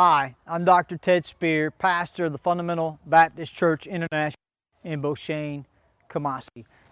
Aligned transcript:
Hi, 0.00 0.36
I'm 0.46 0.64
Dr. 0.64 0.96
Ted 0.96 1.26
Spear, 1.26 1.72
pastor 1.72 2.26
of 2.26 2.30
the 2.30 2.38
Fundamental 2.38 3.00
Baptist 3.04 3.52
Church 3.52 3.84
International 3.84 4.38
in 4.84 5.02
Beauchesne, 5.02 5.64
Kumasi. 6.08 6.46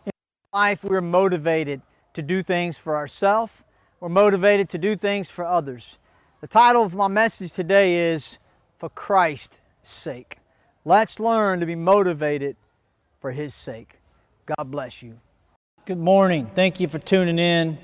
In 0.04 0.10
life, 0.52 0.82
we're 0.82 1.00
motivated 1.00 1.82
to 2.14 2.22
do 2.22 2.42
things 2.42 2.76
for 2.76 2.96
ourselves. 2.96 3.62
We're 4.00 4.08
motivated 4.08 4.68
to 4.70 4.78
do 4.78 4.96
things 4.96 5.30
for 5.30 5.44
others. 5.44 5.98
The 6.40 6.48
title 6.48 6.82
of 6.82 6.96
my 6.96 7.06
message 7.06 7.52
today 7.52 8.10
is 8.12 8.38
For 8.76 8.88
Christ's 8.88 9.60
Sake. 9.84 10.38
Let's 10.84 11.20
learn 11.20 11.60
to 11.60 11.66
be 11.66 11.76
motivated 11.76 12.56
for 13.20 13.30
His 13.30 13.54
sake. 13.54 14.00
God 14.46 14.64
bless 14.64 15.00
you. 15.00 15.20
Good 15.84 16.00
morning. 16.00 16.50
Thank 16.56 16.80
you 16.80 16.88
for 16.88 16.98
tuning 16.98 17.38
in 17.38 17.78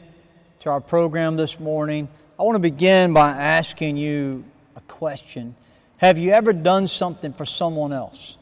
to 0.58 0.70
our 0.70 0.80
program 0.80 1.36
this 1.36 1.60
morning. 1.60 2.08
I 2.40 2.42
want 2.42 2.56
to 2.56 2.58
begin 2.58 3.12
by 3.12 3.30
asking 3.30 3.98
you 3.98 4.42
a 4.76 4.80
question. 4.82 5.54
Have 5.98 6.18
you 6.18 6.30
ever 6.32 6.52
done 6.52 6.86
something 6.86 7.32
for 7.32 7.44
someone 7.44 7.92
else? 7.92 8.36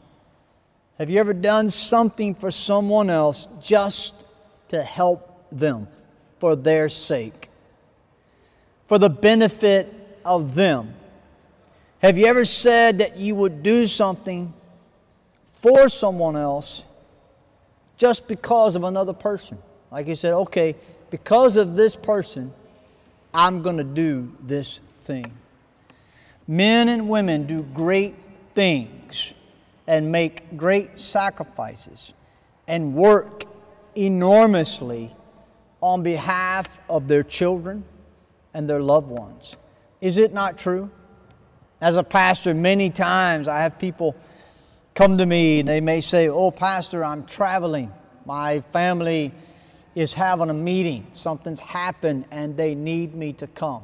Have 0.97 1.09
you 1.09 1.19
ever 1.19 1.33
done 1.33 1.69
something 1.69 2.35
for 2.35 2.51
someone 2.51 3.09
else 3.09 3.47
just 3.59 4.13
to 4.69 4.83
help 4.83 5.47
them 5.51 5.87
for 6.39 6.55
their 6.55 6.89
sake? 6.89 7.49
For 8.87 8.97
the 8.97 9.09
benefit 9.09 10.19
of 10.23 10.55
them? 10.55 10.93
Have 11.99 12.17
you 12.17 12.25
ever 12.25 12.45
said 12.45 12.99
that 12.99 13.17
you 13.17 13.35
would 13.35 13.63
do 13.63 13.85
something 13.85 14.53
for 15.61 15.87
someone 15.87 16.35
else 16.35 16.85
just 17.97 18.27
because 18.27 18.75
of 18.75 18.83
another 18.83 19.13
person? 19.13 19.57
Like 19.91 20.07
you 20.07 20.15
said, 20.15 20.33
okay, 20.33 20.75
because 21.09 21.57
of 21.57 21.75
this 21.75 21.95
person, 21.95 22.53
I'm 23.33 23.61
going 23.61 23.77
to 23.77 23.83
do 23.83 24.35
this 24.41 24.79
thing. 25.01 25.31
Men 26.51 26.89
and 26.89 27.07
women 27.07 27.47
do 27.47 27.61
great 27.61 28.13
things 28.55 29.33
and 29.87 30.11
make 30.11 30.57
great 30.57 30.99
sacrifices 30.99 32.11
and 32.67 32.93
work 32.93 33.45
enormously 33.95 35.15
on 35.79 36.03
behalf 36.03 36.81
of 36.89 37.07
their 37.07 37.23
children 37.23 37.85
and 38.53 38.69
their 38.69 38.81
loved 38.81 39.07
ones. 39.07 39.55
Is 40.01 40.17
it 40.17 40.33
not 40.33 40.57
true? 40.57 40.91
As 41.79 41.95
a 41.95 42.03
pastor, 42.03 42.53
many 42.53 42.89
times 42.89 43.47
I 43.47 43.59
have 43.59 43.79
people 43.79 44.13
come 44.93 45.19
to 45.19 45.25
me 45.25 45.61
and 45.61 45.69
they 45.69 45.79
may 45.79 46.01
say, 46.01 46.27
Oh, 46.27 46.51
Pastor, 46.51 47.05
I'm 47.05 47.23
traveling. 47.23 47.93
My 48.25 48.59
family 48.73 49.31
is 49.95 50.13
having 50.13 50.49
a 50.49 50.53
meeting. 50.53 51.07
Something's 51.13 51.61
happened 51.61 52.25
and 52.29 52.57
they 52.57 52.75
need 52.75 53.15
me 53.15 53.31
to 53.31 53.47
come. 53.47 53.83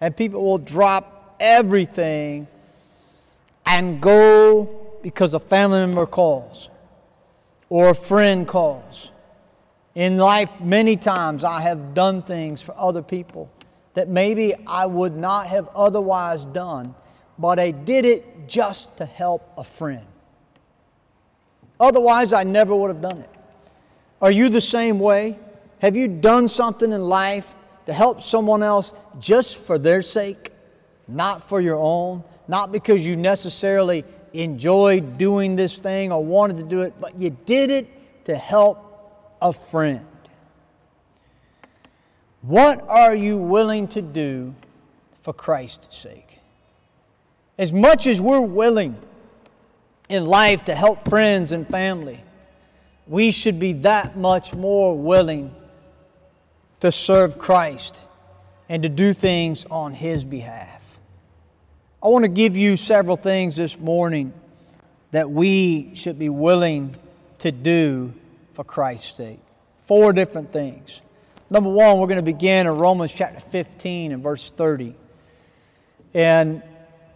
And 0.00 0.16
people 0.16 0.42
will 0.42 0.58
drop 0.58 1.18
everything 1.40 2.46
and 3.66 4.00
go 4.00 4.98
because 5.02 5.34
a 5.34 5.40
family 5.40 5.80
member 5.80 6.06
calls 6.06 6.68
or 7.68 7.88
a 7.88 7.94
friend 7.94 8.46
calls. 8.46 9.10
In 9.94 10.18
life, 10.18 10.50
many 10.60 10.96
times 10.96 11.42
I 11.42 11.62
have 11.62 11.94
done 11.94 12.22
things 12.22 12.62
for 12.62 12.74
other 12.78 13.02
people 13.02 13.50
that 13.94 14.08
maybe 14.08 14.54
I 14.66 14.86
would 14.86 15.16
not 15.16 15.46
have 15.48 15.68
otherwise 15.74 16.44
done, 16.44 16.94
but 17.38 17.58
I 17.58 17.70
did 17.72 18.04
it 18.04 18.46
just 18.46 18.96
to 18.98 19.04
help 19.04 19.52
a 19.56 19.64
friend. 19.64 20.06
Otherwise, 21.78 22.32
I 22.32 22.44
never 22.44 22.74
would 22.76 22.88
have 22.88 23.00
done 23.00 23.18
it. 23.18 23.30
Are 24.20 24.30
you 24.30 24.48
the 24.48 24.60
same 24.60 25.00
way? 25.00 25.38
Have 25.80 25.96
you 25.96 26.06
done 26.06 26.46
something 26.46 26.92
in 26.92 27.00
life 27.00 27.54
to 27.86 27.92
help 27.92 28.22
someone 28.22 28.62
else 28.62 28.92
just 29.18 29.56
for 29.56 29.78
their 29.78 30.02
sake, 30.02 30.52
not 31.10 31.42
for 31.42 31.60
your 31.60 31.76
own, 31.76 32.24
not 32.48 32.72
because 32.72 33.06
you 33.06 33.16
necessarily 33.16 34.04
enjoyed 34.32 35.18
doing 35.18 35.56
this 35.56 35.78
thing 35.78 36.12
or 36.12 36.24
wanted 36.24 36.56
to 36.58 36.62
do 36.62 36.82
it, 36.82 36.94
but 37.00 37.18
you 37.18 37.30
did 37.44 37.70
it 37.70 38.24
to 38.26 38.36
help 38.36 39.36
a 39.42 39.52
friend? 39.52 40.06
What 42.42 42.82
are 42.88 43.14
you 43.14 43.36
willing 43.36 43.88
to 43.88 44.02
do 44.02 44.54
for 45.20 45.32
Christ's 45.32 45.96
sake? 45.96 46.38
As 47.58 47.72
much 47.72 48.06
as 48.06 48.20
we're 48.20 48.40
willing 48.40 48.96
in 50.08 50.24
life 50.24 50.64
to 50.64 50.74
help 50.74 51.08
friends 51.08 51.52
and 51.52 51.68
family, 51.68 52.22
we 53.06 53.30
should 53.30 53.58
be 53.58 53.74
that 53.74 54.16
much 54.16 54.54
more 54.54 54.96
willing 54.96 55.54
to 56.80 56.90
serve 56.90 57.38
Christ 57.38 58.02
and 58.68 58.82
to 58.82 58.88
do 58.88 59.12
things 59.12 59.66
on 59.70 59.92
His 59.92 60.24
behalf. 60.24 60.79
I 62.02 62.08
want 62.08 62.22
to 62.22 62.30
give 62.30 62.56
you 62.56 62.78
several 62.78 63.16
things 63.16 63.56
this 63.56 63.78
morning 63.78 64.32
that 65.10 65.30
we 65.30 65.94
should 65.94 66.18
be 66.18 66.30
willing 66.30 66.96
to 67.40 67.52
do 67.52 68.14
for 68.54 68.64
Christ's 68.64 69.18
sake. 69.18 69.40
Four 69.82 70.14
different 70.14 70.50
things. 70.50 71.02
Number 71.50 71.68
one, 71.68 71.98
we're 71.98 72.06
going 72.06 72.16
to 72.16 72.22
begin 72.22 72.66
in 72.66 72.72
Romans 72.78 73.12
chapter 73.12 73.40
15 73.40 74.12
and 74.12 74.22
verse 74.22 74.50
30. 74.50 74.94
And 76.14 76.62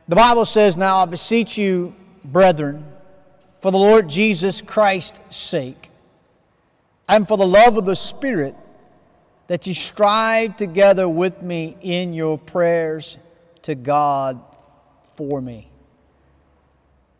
the 0.06 0.16
Bible 0.16 0.44
says, 0.44 0.76
Now 0.76 0.98
I 0.98 1.06
beseech 1.06 1.56
you, 1.56 1.94
brethren, 2.22 2.84
for 3.62 3.70
the 3.70 3.78
Lord 3.78 4.06
Jesus 4.06 4.60
Christ's 4.60 5.34
sake, 5.34 5.90
and 7.08 7.26
for 7.26 7.38
the 7.38 7.46
love 7.46 7.78
of 7.78 7.86
the 7.86 7.96
Spirit, 7.96 8.54
that 9.46 9.66
you 9.66 9.72
strive 9.72 10.58
together 10.58 11.08
with 11.08 11.40
me 11.40 11.74
in 11.80 12.12
your 12.12 12.36
prayers 12.36 13.16
to 13.62 13.74
God 13.74 14.42
for 15.16 15.40
me. 15.40 15.70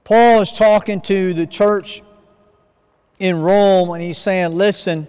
Paul 0.04 0.42
is 0.42 0.52
talking 0.52 1.00
to 1.02 1.32
the 1.32 1.46
church 1.46 2.02
in 3.18 3.40
Rome, 3.40 3.90
and 3.90 4.02
he's 4.02 4.18
saying, 4.18 4.52
Listen, 4.52 5.06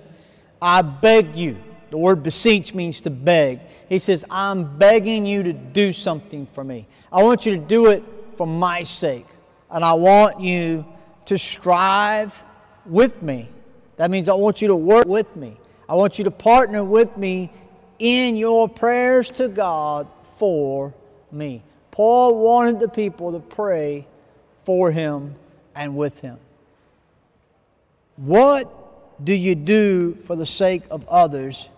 I 0.61 0.81
beg 0.81 1.35
you. 1.35 1.57
The 1.89 1.97
word 1.97 2.23
beseech 2.23 2.73
means 2.73 3.01
to 3.01 3.09
beg. 3.09 3.59
He 3.87 3.99
says, 3.99 4.25
I'm 4.29 4.77
begging 4.77 5.25
you 5.25 5.43
to 5.43 5.53
do 5.53 5.91
something 5.91 6.47
for 6.47 6.63
me. 6.63 6.87
I 7.11 7.23
want 7.23 7.45
you 7.45 7.55
to 7.55 7.61
do 7.61 7.87
it 7.87 8.03
for 8.35 8.47
my 8.47 8.83
sake. 8.83 9.27
And 9.69 9.83
I 9.83 9.93
want 9.93 10.39
you 10.39 10.85
to 11.25 11.37
strive 11.37 12.43
with 12.85 13.21
me. 13.21 13.49
That 13.97 14.11
means 14.11 14.29
I 14.29 14.33
want 14.33 14.61
you 14.61 14.69
to 14.69 14.75
work 14.75 15.07
with 15.07 15.35
me. 15.35 15.57
I 15.87 15.95
want 15.95 16.17
you 16.17 16.25
to 16.25 16.31
partner 16.31 16.83
with 16.83 17.15
me 17.17 17.51
in 17.99 18.35
your 18.35 18.67
prayers 18.67 19.29
to 19.31 19.47
God 19.47 20.07
for 20.23 20.93
me. 21.31 21.63
Paul 21.95 22.43
wanted 22.43 22.81
the 22.81 22.89
people 22.89 23.31
to 23.31 23.39
pray 23.39 24.05
for 24.65 24.91
him 24.91 25.35
and 25.73 25.95
with 25.95 26.19
him. 26.19 26.37
What 28.17 29.23
do 29.23 29.33
you 29.33 29.55
do 29.55 30.13
for 30.13 30.35
the 30.35 30.45
sake 30.45 30.83
of 30.91 31.07
others? 31.07 31.69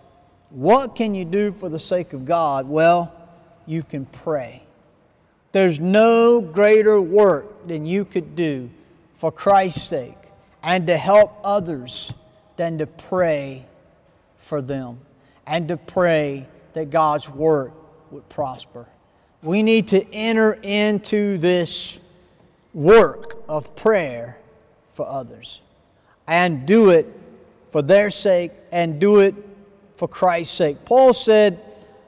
What 0.50 0.96
can 0.96 1.14
you 1.14 1.24
do 1.24 1.52
for 1.52 1.68
the 1.68 1.78
sake 1.78 2.14
of 2.14 2.24
God? 2.24 2.68
Well, 2.68 3.14
you 3.64 3.84
can 3.84 4.06
pray. 4.06 4.64
There's 5.52 5.78
no 5.78 6.40
greater 6.40 7.00
work 7.00 7.68
than 7.68 7.86
you 7.86 8.04
could 8.04 8.34
do 8.34 8.70
for 9.14 9.30
Christ's 9.30 9.84
sake 9.84 10.18
and 10.64 10.88
to 10.88 10.96
help 10.96 11.38
others 11.44 12.12
than 12.56 12.78
to 12.78 12.88
pray 12.88 13.64
for 14.36 14.60
them 14.60 14.98
and 15.46 15.68
to 15.68 15.76
pray 15.76 16.48
that 16.72 16.90
God's 16.90 17.30
work 17.30 17.72
would 18.10 18.28
prosper. 18.28 18.88
We 19.42 19.62
need 19.62 19.88
to 19.88 20.04
enter 20.12 20.58
into 20.62 21.38
this 21.38 22.00
work 22.74 23.42
of 23.48 23.76
prayer 23.76 24.38
for 24.92 25.06
others 25.06 25.62
and 26.26 26.66
do 26.66 26.90
it 26.90 27.06
for 27.70 27.82
their 27.82 28.10
sake 28.10 28.52
and 28.72 29.00
do 29.00 29.20
it 29.20 29.34
for 29.96 30.08
Christ's 30.08 30.56
sake. 30.56 30.84
Paul 30.84 31.12
said, 31.12 31.62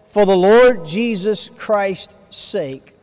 For 0.08 0.26
the 0.26 0.36
Lord 0.36 0.84
Jesus 0.84 1.50
Christ's 1.56 2.16
sake 2.30 2.94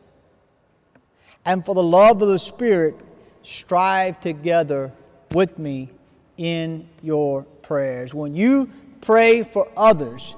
and 1.45 1.65
for 1.65 1.73
the 1.73 1.83
love 1.83 2.21
of 2.21 2.27
the 2.27 2.39
Spirit, 2.39 2.95
strive 3.43 4.19
together 4.19 4.91
with 5.31 5.57
me 5.57 5.89
in 6.35 6.87
your 7.01 7.43
prayers. 7.61 8.13
When 8.13 8.35
you 8.35 8.69
pray 8.99 9.43
for 9.43 9.69
others, 9.77 10.35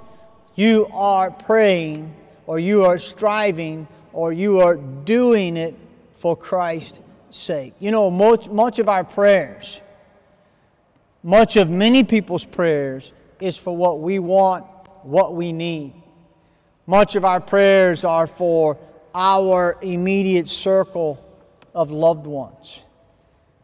you 0.53 0.87
are 0.93 1.31
praying 1.31 2.13
or 2.49 2.57
you 2.57 2.83
are 2.83 2.97
striving 2.97 3.87
or 4.11 4.33
you 4.33 4.59
are 4.59 4.75
doing 4.75 5.55
it 5.55 5.75
for 6.15 6.35
Christ's 6.35 6.99
sake. 7.29 7.75
You 7.77 7.91
know, 7.91 8.09
much, 8.09 8.49
much 8.49 8.79
of 8.79 8.89
our 8.89 9.03
prayers, 9.03 9.83
much 11.21 11.57
of 11.57 11.69
many 11.69 12.03
people's 12.03 12.45
prayers, 12.45 13.13
is 13.39 13.55
for 13.55 13.77
what 13.77 13.99
we 13.99 14.17
want, 14.17 14.65
what 15.03 15.35
we 15.35 15.51
need. 15.53 15.93
Much 16.87 17.15
of 17.15 17.23
our 17.23 17.39
prayers 17.39 18.03
are 18.03 18.25
for 18.25 18.79
our 19.13 19.77
immediate 19.83 20.47
circle 20.47 21.23
of 21.75 21.91
loved 21.91 22.25
ones. 22.25 22.81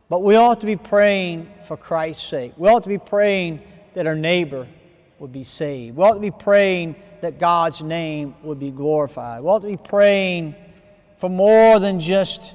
But 0.09 0.21
we 0.21 0.35
ought 0.35 0.59
to 0.59 0.67
be 0.67 0.75
praying 0.75 1.51
for 1.63 1.75
Christ's 1.75 2.27
sake. 2.27 2.53
We 2.55 2.69
ought 2.69 2.83
to 2.83 2.89
be 2.89 2.99
praying 2.99 3.63
that 3.95 4.05
our 4.05 4.13
neighbor 4.13 4.67
would 5.25 5.31
be 5.31 5.43
saved. 5.43 5.97
We 5.97 6.03
ought 6.03 6.13
to 6.13 6.19
be 6.19 6.29
praying 6.29 6.95
that 7.21 7.39
God's 7.39 7.81
name 7.81 8.35
would 8.43 8.59
be 8.59 8.69
glorified. 8.69 9.41
We 9.41 9.49
ought 9.49 9.63
to 9.63 9.67
be 9.67 9.75
praying 9.75 10.53
for 11.17 11.31
more 11.31 11.79
than 11.79 11.99
just 11.99 12.53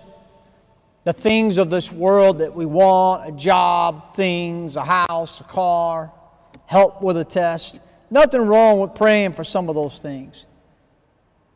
the 1.03 1.13
things 1.13 1.59
of 1.59 1.69
this 1.69 1.91
world 1.91 2.39
that 2.39 2.55
we 2.55 2.67
want 2.67 3.29
a 3.29 3.33
job, 3.33 4.15
things, 4.15 4.77
a 4.77 4.85
house, 4.85 5.41
a 5.41 5.45
car, 5.45 6.13
help 6.67 7.03
with 7.03 7.17
a 7.17 7.25
test. 7.25 7.81
Nothing 8.09 8.43
wrong 8.43 8.79
with 8.79 8.95
praying 8.95 9.33
for 9.33 9.43
some 9.43 9.69
of 9.69 9.75
those 9.75 9.99
things. 9.99 10.47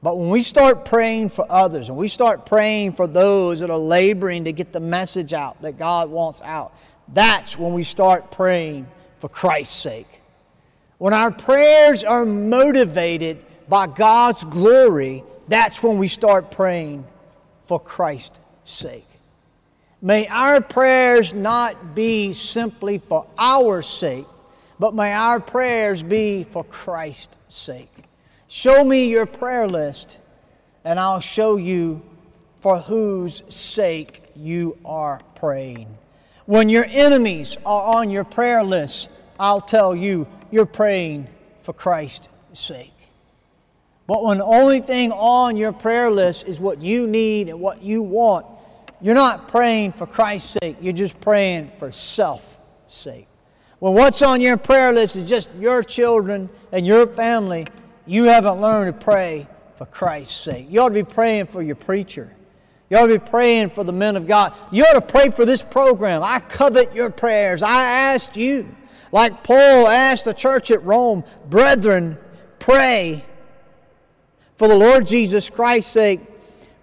But 0.03 0.19
when 0.19 0.31
we 0.31 0.41
start 0.41 0.85
praying 0.85 1.29
for 1.29 1.47
others 1.49 1.91
and 1.91 1.97
we 1.97 2.09
start 2.09 2.45
praying 2.45 2.95
for 2.95 3.07
those 3.07 3.61
that 3.61 3.71
are 3.71 3.79
laboring 3.79 4.47
to 4.47 4.53
get 4.53 4.73
the 4.73 4.81
message 4.81 5.33
out 5.33 5.63
that 5.63 5.79
God 5.79 6.11
wants 6.11 6.43
out, 6.43 6.75
that's 7.07 7.57
when 7.57 7.73
we 7.73 7.85
start 7.85 8.33
praying 8.33 8.89
for 9.21 9.29
Christ's 9.29 9.81
sake. 9.81 10.23
When 10.99 11.13
our 11.13 11.31
prayers 11.31 12.05
are 12.05 12.25
motivated 12.25 13.45
by 13.69 13.87
God's 13.87 14.45
glory, 14.45 15.25
that's 15.49 15.83
when 15.83 15.99
we 15.99 16.09
start 16.09 16.51
praying 16.51 17.07
for 17.65 17.81
Christ's 17.81 18.41
sake. 18.65 19.09
May 20.01 20.27
our 20.29 20.61
prayers 20.61 21.33
not 21.33 21.95
be 21.95 22.33
simply 22.33 22.99
for 22.99 23.27
our 23.39 23.83
sake, 23.83 24.27
but 24.79 24.95
may 24.95 25.13
our 25.13 25.41
prayers 25.41 26.03
be 26.03 26.45
for 26.45 26.63
Christ's 26.65 27.39
sake. 27.49 28.05
Show 28.49 28.85
me 28.85 29.11
your 29.11 29.27
prayer 29.27 29.67
list, 29.67 30.19
and 30.85 31.01
I'll 31.01 31.21
show 31.21 31.57
you 31.57 32.03
for 32.61 32.79
whose 32.79 33.43
sake 33.49 34.23
you 34.37 34.79
are 34.85 35.21
praying. 35.35 35.97
When 36.47 36.69
your 36.69 36.85
enemies 36.89 37.57
are 37.65 37.97
on 37.97 38.11
your 38.11 38.25
prayer 38.25 38.63
list, 38.63 39.11
I'll 39.39 39.61
tell 39.61 39.95
you 39.95 40.27
you're 40.51 40.67
praying 40.67 41.29
for 41.63 41.73
Christ's 41.73 42.29
sake. 42.53 42.93
But 44.07 44.23
when 44.23 44.39
the 44.39 44.45
only 44.45 44.81
thing 44.81 45.13
on 45.13 45.57
your 45.57 45.73
prayer 45.73 46.11
list 46.11 46.47
is 46.47 46.61
what 46.61 46.81
you 46.81 47.07
need 47.07 47.49
and 47.49 47.61
what 47.61 47.83
you 47.83 48.03
want, 48.03 48.47
you're 49.01 49.15
not 49.15 49.49
praying 49.49 49.93
for 49.93 50.07
Christ's 50.07 50.57
sake, 50.61 50.77
you're 50.81 50.93
just 50.93 51.21
praying 51.21 51.73
for 51.79 51.91
self 51.91 52.59
sake. 52.87 53.29
When 53.79 53.95
what's 53.95 54.23
on 54.23 54.41
your 54.41 54.57
prayer 54.57 54.93
list 54.93 55.17
is 55.17 55.25
just 55.25 55.55
your 55.57 55.83
children 55.83 56.49
and 56.73 56.87
your 56.87 57.07
family, 57.07 57.67
you 58.07 58.25
haven't 58.25 58.61
learned 58.61 58.99
to 58.99 59.05
pray 59.05 59.47
for 59.77 59.87
Christ's 59.87 60.37
sake. 60.37 60.67
You 60.71 60.81
ought 60.81 60.89
to 60.89 60.95
be 60.95 61.03
praying 61.03 61.47
for 61.47 61.63
your 61.63 61.77
preacher. 61.77 62.35
You 62.91 62.99
ought 62.99 63.07
to 63.07 63.19
be 63.19 63.31
praying 63.31 63.71
for 63.71 63.83
the 63.83 63.93
men 63.93 64.17
of 64.17 64.27
God. 64.27 64.55
You 64.71 64.85
ought 64.85 64.95
to 64.95 65.01
pray 65.01 65.31
for 65.31 65.45
this 65.45 65.63
program. 65.63 66.23
I 66.23 66.41
covet 66.41 66.95
your 66.95 67.11
prayers. 67.11 67.63
I 67.63 67.85
asked 67.85 68.37
you, 68.37 68.75
like 69.15 69.45
Paul 69.45 69.87
asked 69.87 70.25
the 70.25 70.35
church 70.35 70.73
at 70.73 70.83
Rome, 70.83 71.23
brethren, 71.49 72.19
pray 72.59 73.25
for 74.57 74.67
the 74.67 74.75
Lord 74.75 75.07
Jesus 75.07 75.49
Christ's 75.49 75.93
sake. 75.93 76.21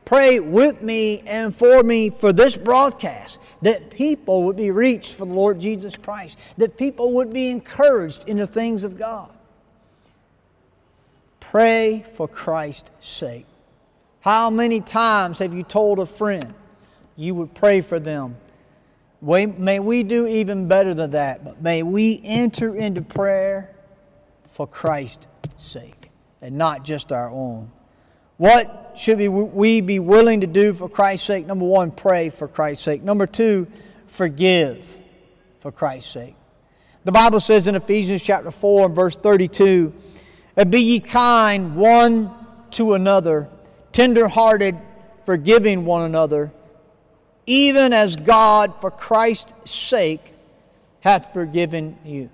Pray 0.05 0.39
with 0.39 0.81
me 0.81 1.19
and 1.27 1.53
for 1.53 1.83
me 1.83 2.09
for 2.09 2.31
this 2.31 2.55
broadcast, 2.55 3.41
that 3.63 3.91
people 3.91 4.43
would 4.43 4.55
be 4.55 4.71
reached 4.71 5.13
for 5.13 5.25
the 5.25 5.33
Lord 5.33 5.59
Jesus 5.59 5.97
Christ, 5.97 6.39
that 6.55 6.77
people 6.77 7.11
would 7.15 7.33
be 7.33 7.49
encouraged 7.49 8.29
in 8.29 8.37
the 8.37 8.47
things 8.47 8.85
of 8.85 8.97
God. 8.97 9.29
Pray 11.41 12.05
for 12.15 12.29
Christ's 12.29 12.91
sake. 13.01 13.45
How 14.21 14.49
many 14.49 14.79
times 14.79 15.39
have 15.39 15.53
you 15.53 15.63
told 15.63 15.99
a 15.99 16.05
friend 16.05 16.53
you 17.17 17.35
would 17.35 17.53
pray 17.53 17.81
for 17.81 17.99
them? 17.99 18.37
May 19.21 19.79
we 19.79 20.03
do 20.03 20.25
even 20.25 20.67
better 20.67 20.93
than 20.93 21.11
that, 21.11 21.45
but 21.45 21.61
may 21.61 21.83
we 21.83 22.19
enter 22.23 22.75
into 22.75 23.01
prayer 23.01 23.73
for 24.47 24.65
Christ's 24.65 25.27
sake 25.57 26.09
and 26.41 26.57
not 26.57 26.83
just 26.83 27.11
our 27.11 27.29
own. 27.29 27.71
What 28.37 28.93
should 28.95 29.19
we 29.19 29.81
be 29.81 29.99
willing 29.99 30.41
to 30.41 30.47
do 30.47 30.73
for 30.73 30.89
Christ's 30.89 31.27
sake? 31.27 31.45
Number 31.45 31.65
one, 31.65 31.91
pray 31.91 32.31
for 32.31 32.47
Christ's 32.47 32.83
sake. 32.83 33.03
Number 33.03 33.27
two, 33.27 33.67
forgive 34.07 34.97
for 35.59 35.71
Christ's 35.71 36.11
sake. 36.11 36.35
The 37.03 37.11
Bible 37.11 37.39
says 37.39 37.67
in 37.67 37.75
Ephesians 37.75 38.23
chapter 38.23 38.49
4 38.49 38.87
and 38.87 38.95
verse 38.95 39.17
32 39.17 39.93
and 40.57 40.71
be 40.71 40.81
ye 40.81 40.99
kind 40.99 41.75
one 41.75 42.31
to 42.71 42.93
another, 42.93 43.49
tender 43.91 44.27
hearted, 44.27 44.75
forgiving 45.25 45.85
one 45.85 46.03
another, 46.03 46.51
even 47.51 47.91
as 47.91 48.15
God, 48.15 48.79
for 48.79 48.89
Christ's 48.89 49.69
sake, 49.69 50.33
hath 51.01 51.33
forgiven 51.33 51.97
you. 52.05 52.29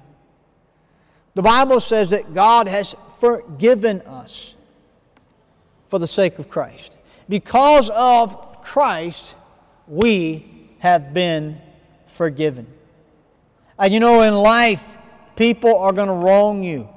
The 1.33 1.41
Bible 1.41 1.79
says 1.79 2.11
that 2.11 2.35
God 2.35 2.67
has 2.67 2.95
forgiven 3.17 4.01
us 4.01 4.53
for 5.87 5.97
the 5.97 6.05
sake 6.05 6.37
of 6.37 6.51
Christ. 6.51 6.99
Because 7.27 7.89
of 7.89 8.61
Christ, 8.61 9.35
we 9.87 10.45
have 10.79 11.15
been 11.15 11.59
forgiven. 12.05 12.67
And 13.79 13.91
you 13.91 13.99
know, 13.99 14.21
in 14.21 14.35
life, 14.35 14.97
people 15.35 15.79
are 15.79 15.93
going 15.93 16.09
to 16.09 16.13
wrong 16.13 16.61
you. 16.61 16.87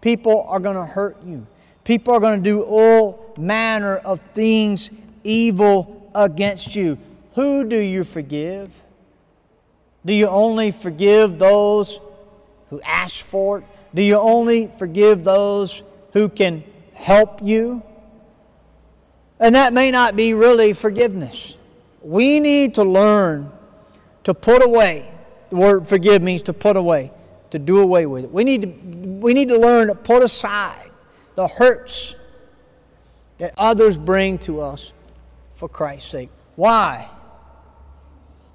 People 0.00 0.42
are 0.48 0.58
going 0.58 0.74
to 0.74 0.84
hurt 0.84 1.22
you. 1.24 1.46
People 1.84 2.12
are 2.12 2.20
going 2.20 2.42
to 2.42 2.50
do 2.50 2.62
all 2.62 3.32
manner 3.38 3.98
of 3.98 4.20
things 4.34 4.90
evil 5.22 6.10
against 6.12 6.74
you. 6.74 6.98
Who 7.38 7.62
do 7.62 7.78
you 7.78 8.02
forgive? 8.02 8.82
Do 10.04 10.12
you 10.12 10.26
only 10.26 10.72
forgive 10.72 11.38
those 11.38 12.00
who 12.68 12.80
ask 12.80 13.24
for 13.24 13.58
it? 13.58 13.64
Do 13.94 14.02
you 14.02 14.16
only 14.16 14.66
forgive 14.66 15.22
those 15.22 15.84
who 16.14 16.30
can 16.30 16.64
help 16.94 17.38
you? 17.40 17.84
And 19.38 19.54
that 19.54 19.72
may 19.72 19.92
not 19.92 20.16
be 20.16 20.34
really 20.34 20.72
forgiveness. 20.72 21.56
We 22.02 22.40
need 22.40 22.74
to 22.74 22.82
learn 22.82 23.52
to 24.24 24.34
put 24.34 24.64
away. 24.64 25.08
The 25.50 25.56
word 25.56 25.86
forgive 25.86 26.20
means 26.22 26.42
to 26.42 26.52
put 26.52 26.76
away 26.76 27.12
to 27.50 27.60
do 27.60 27.78
away 27.78 28.06
with 28.06 28.24
it. 28.24 28.32
We 28.32 28.42
need 28.42 28.62
to, 28.62 28.68
we 28.68 29.32
need 29.32 29.50
to 29.50 29.58
learn 29.58 29.86
to 29.86 29.94
put 29.94 30.24
aside 30.24 30.90
the 31.36 31.46
hurts 31.46 32.16
that 33.38 33.54
others 33.56 33.96
bring 33.96 34.38
to 34.38 34.60
us 34.60 34.92
for 35.52 35.68
Christ's 35.68 36.10
sake. 36.10 36.30
Why? 36.56 37.08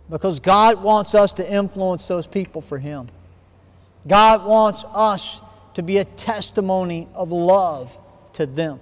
Because 0.09 0.39
God 0.39 0.81
wants 0.81 1.15
us 1.15 1.33
to 1.33 1.51
influence 1.51 2.07
those 2.07 2.27
people 2.27 2.61
for 2.61 2.77
Him. 2.77 3.07
God 4.07 4.45
wants 4.45 4.83
us 4.93 5.41
to 5.75 5.81
be 5.81 5.97
a 5.97 6.05
testimony 6.05 7.07
of 7.13 7.31
love 7.31 7.97
to 8.33 8.45
them. 8.45 8.79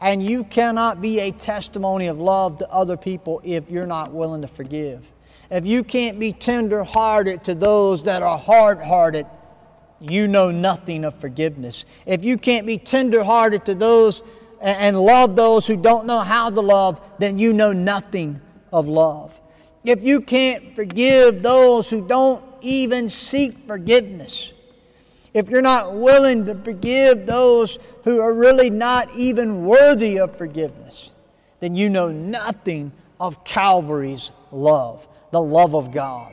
And 0.00 0.22
you 0.22 0.44
cannot 0.44 1.00
be 1.00 1.20
a 1.20 1.32
testimony 1.32 2.06
of 2.06 2.18
love 2.18 2.58
to 2.58 2.70
other 2.70 2.96
people 2.96 3.40
if 3.44 3.70
you're 3.70 3.86
not 3.86 4.12
willing 4.12 4.42
to 4.42 4.48
forgive 4.48 5.10
if 5.50 5.66
you 5.66 5.84
can't 5.84 6.18
be 6.18 6.32
tender 6.32 6.84
hearted 6.84 7.44
to 7.44 7.54
those 7.54 8.04
that 8.04 8.22
are 8.22 8.38
hard 8.38 8.80
hearted, 8.80 9.26
you 10.00 10.26
know 10.26 10.50
nothing 10.50 11.04
of 11.04 11.14
forgiveness. 11.14 11.84
If 12.06 12.24
you 12.24 12.38
can't 12.38 12.66
be 12.66 12.78
tender 12.78 13.22
hearted 13.22 13.64
to 13.66 13.74
those 13.74 14.22
and 14.60 14.98
love 14.98 15.36
those 15.36 15.66
who 15.66 15.76
don't 15.76 16.06
know 16.06 16.20
how 16.20 16.50
to 16.50 16.60
love, 16.60 17.00
then 17.18 17.38
you 17.38 17.52
know 17.52 17.72
nothing 17.72 18.40
of 18.72 18.88
love. 18.88 19.38
If 19.84 20.02
you 20.02 20.20
can't 20.20 20.74
forgive 20.74 21.42
those 21.42 21.90
who 21.90 22.06
don't 22.06 22.44
even 22.60 23.08
seek 23.08 23.66
forgiveness, 23.66 24.52
if 25.34 25.48
you're 25.48 25.62
not 25.62 25.94
willing 25.94 26.46
to 26.46 26.54
forgive 26.54 27.26
those 27.26 27.78
who 28.04 28.20
are 28.20 28.32
really 28.32 28.70
not 28.70 29.14
even 29.14 29.64
worthy 29.64 30.18
of 30.18 30.36
forgiveness, 30.36 31.10
then 31.60 31.74
you 31.74 31.90
know 31.90 32.10
nothing 32.10 32.92
of 33.20 33.44
Calvary's 33.44 34.32
love 34.50 35.06
the 35.34 35.42
love 35.42 35.74
of 35.74 35.90
God. 35.90 36.32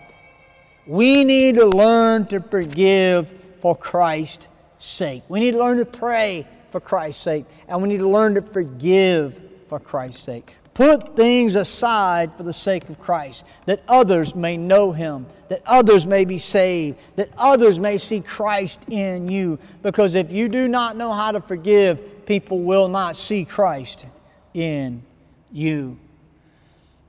We 0.86 1.24
need 1.24 1.56
to 1.56 1.66
learn 1.66 2.28
to 2.28 2.40
forgive 2.40 3.34
for 3.60 3.76
Christ's 3.76 4.48
sake. 4.78 5.24
We 5.28 5.40
need 5.40 5.54
to 5.54 5.58
learn 5.58 5.78
to 5.78 5.86
pray 5.86 6.48
for 6.70 6.80
Christ's 6.80 7.24
sake, 7.24 7.46
and 7.68 7.82
we 7.82 7.90
need 7.90 7.98
to 7.98 8.08
learn 8.08 8.36
to 8.36 8.44
forgive 8.44 9.42
for 9.68 9.80
Christ's 9.80 10.22
sake. 10.22 10.54
Put 10.74 11.16
things 11.16 11.56
aside 11.56 12.34
for 12.36 12.44
the 12.44 12.54
sake 12.54 12.90
of 12.90 13.00
Christ, 13.00 13.46
that 13.66 13.84
others 13.88 14.36
may 14.36 14.56
know 14.56 14.94
Him, 14.94 15.26
that 15.50 15.62
others 15.66 16.08
may 16.08 16.24
be 16.24 16.38
saved, 16.38 16.98
that 17.18 17.30
others 17.38 17.78
may 17.78 17.98
see 17.98 18.22
Christ 18.22 18.82
in 18.90 19.28
you. 19.28 19.60
Because 19.82 20.16
if 20.16 20.32
you 20.32 20.48
do 20.48 20.68
not 20.68 20.96
know 20.96 21.12
how 21.12 21.32
to 21.32 21.42
forgive, 21.42 22.26
people 22.26 22.60
will 22.60 22.88
not 22.88 23.16
see 23.16 23.44
Christ 23.44 24.06
in 24.54 25.04
you. 25.52 26.00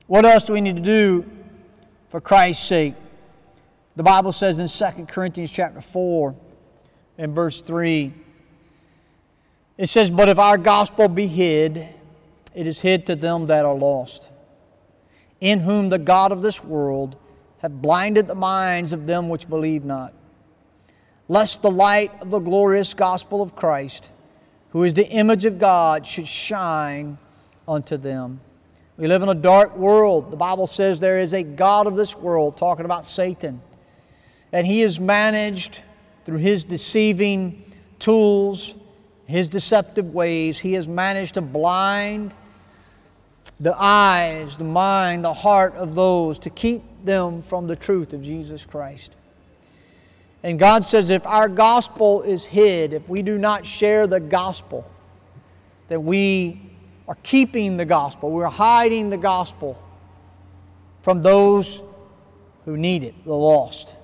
What 0.07 0.25
else 0.25 0.43
do 0.43 0.53
we 0.53 0.61
need 0.61 0.75
to 0.75 0.81
do 0.81 1.25
for 2.13 2.21
Christ's 2.21 2.67
sake. 2.67 2.93
The 3.95 4.03
Bible 4.03 4.33
says 4.33 4.59
in 4.59 4.67
2 4.67 5.05
Corinthians 5.05 5.49
chapter 5.49 5.81
4 5.81 6.35
and 7.17 7.33
verse 7.33 7.59
3, 7.61 8.13
it 9.79 9.89
says, 9.89 10.11
But 10.11 10.29
if 10.29 10.37
our 10.37 10.59
gospel 10.59 11.07
be 11.07 11.25
hid, 11.25 11.89
it 12.55 12.67
is 12.67 12.81
hid 12.81 13.05
to 13.07 13.15
them 13.15 13.47
that 13.47 13.65
are 13.65 13.75
lost, 13.75 14.29
in 15.41 15.61
whom 15.61 15.89
the 15.89 15.99
God 15.99 16.31
of 16.31 16.41
this 16.41 16.63
world 16.63 17.15
hath 17.59 17.71
blinded 17.71 18.27
the 18.27 18.35
minds 18.35 18.93
of 18.93 19.07
them 19.07 19.29
which 19.29 19.49
believe 19.49 19.83
not, 19.83 20.13
lest 21.27 21.61
the 21.61 21.71
light 21.71 22.11
of 22.21 22.29
the 22.29 22.39
glorious 22.39 22.93
gospel 22.93 23.41
of 23.41 23.55
Christ, 23.55 24.09
who 24.69 24.83
is 24.83 24.93
the 24.93 25.07
image 25.07 25.45
of 25.45 25.59
God, 25.59 26.05
should 26.05 26.27
shine 26.27 27.17
unto 27.67 27.97
them. 27.97 28.41
We 28.97 29.07
live 29.07 29.23
in 29.23 29.29
a 29.29 29.35
dark 29.35 29.75
world. 29.75 30.29
The 30.29 30.37
Bible 30.37 30.67
says 30.67 30.99
there 30.99 31.19
is 31.19 31.33
a 31.33 31.41
God 31.41 31.87
of 31.87 31.95
this 31.95 32.15
world, 32.15 32.57
talking 32.57 32.85
about 32.85 33.05
Satan. 33.05 33.61
And 34.51 34.67
he 34.67 34.83
is 34.83 34.99
managed 34.99 35.81
through 36.25 36.37
his 36.37 36.63
deceiving 36.63 37.63
tools, 37.97 38.75
his 39.25 39.47
deceptive 39.47 40.13
ways. 40.13 40.59
He 40.59 40.73
has 40.73 40.87
managed 40.87 41.35
to 41.35 41.41
blind 41.41 42.35
the 43.59 43.75
eyes, 43.77 44.57
the 44.57 44.63
mind, 44.63 45.23
the 45.23 45.33
heart 45.33 45.75
of 45.75 45.95
those 45.95 46.39
to 46.39 46.49
keep 46.49 46.83
them 47.03 47.41
from 47.41 47.67
the 47.67 47.75
truth 47.75 48.13
of 48.13 48.21
Jesus 48.21 48.65
Christ. 48.65 49.11
And 50.43 50.59
God 50.59 50.83
says 50.83 51.09
if 51.09 51.25
our 51.25 51.47
gospel 51.47 52.21
is 52.21 52.45
hid, 52.45 52.93
if 52.93 53.07
we 53.07 53.21
do 53.21 53.37
not 53.37 53.65
share 53.65 54.07
the 54.07 54.19
gospel, 54.19 54.89
that 55.87 55.99
we 55.99 56.61
are 57.07 57.17
keeping 57.23 57.77
the 57.77 57.85
gospel, 57.85 58.31
we're 58.31 58.47
hiding 58.47 59.09
the 59.09 59.17
gospel 59.17 59.81
from 61.01 61.21
those 61.21 61.83
who 62.65 62.77
need 62.77 63.03
it, 63.03 63.25
the 63.25 63.33
lost. 63.33 63.95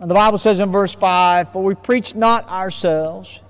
And 0.00 0.10
the 0.10 0.14
Bible 0.14 0.38
says 0.38 0.60
in 0.60 0.70
verse 0.70 0.94
5 0.94 1.52
For 1.52 1.62
we 1.62 1.74
preach 1.74 2.14
not 2.14 2.48
ourselves, 2.48 3.40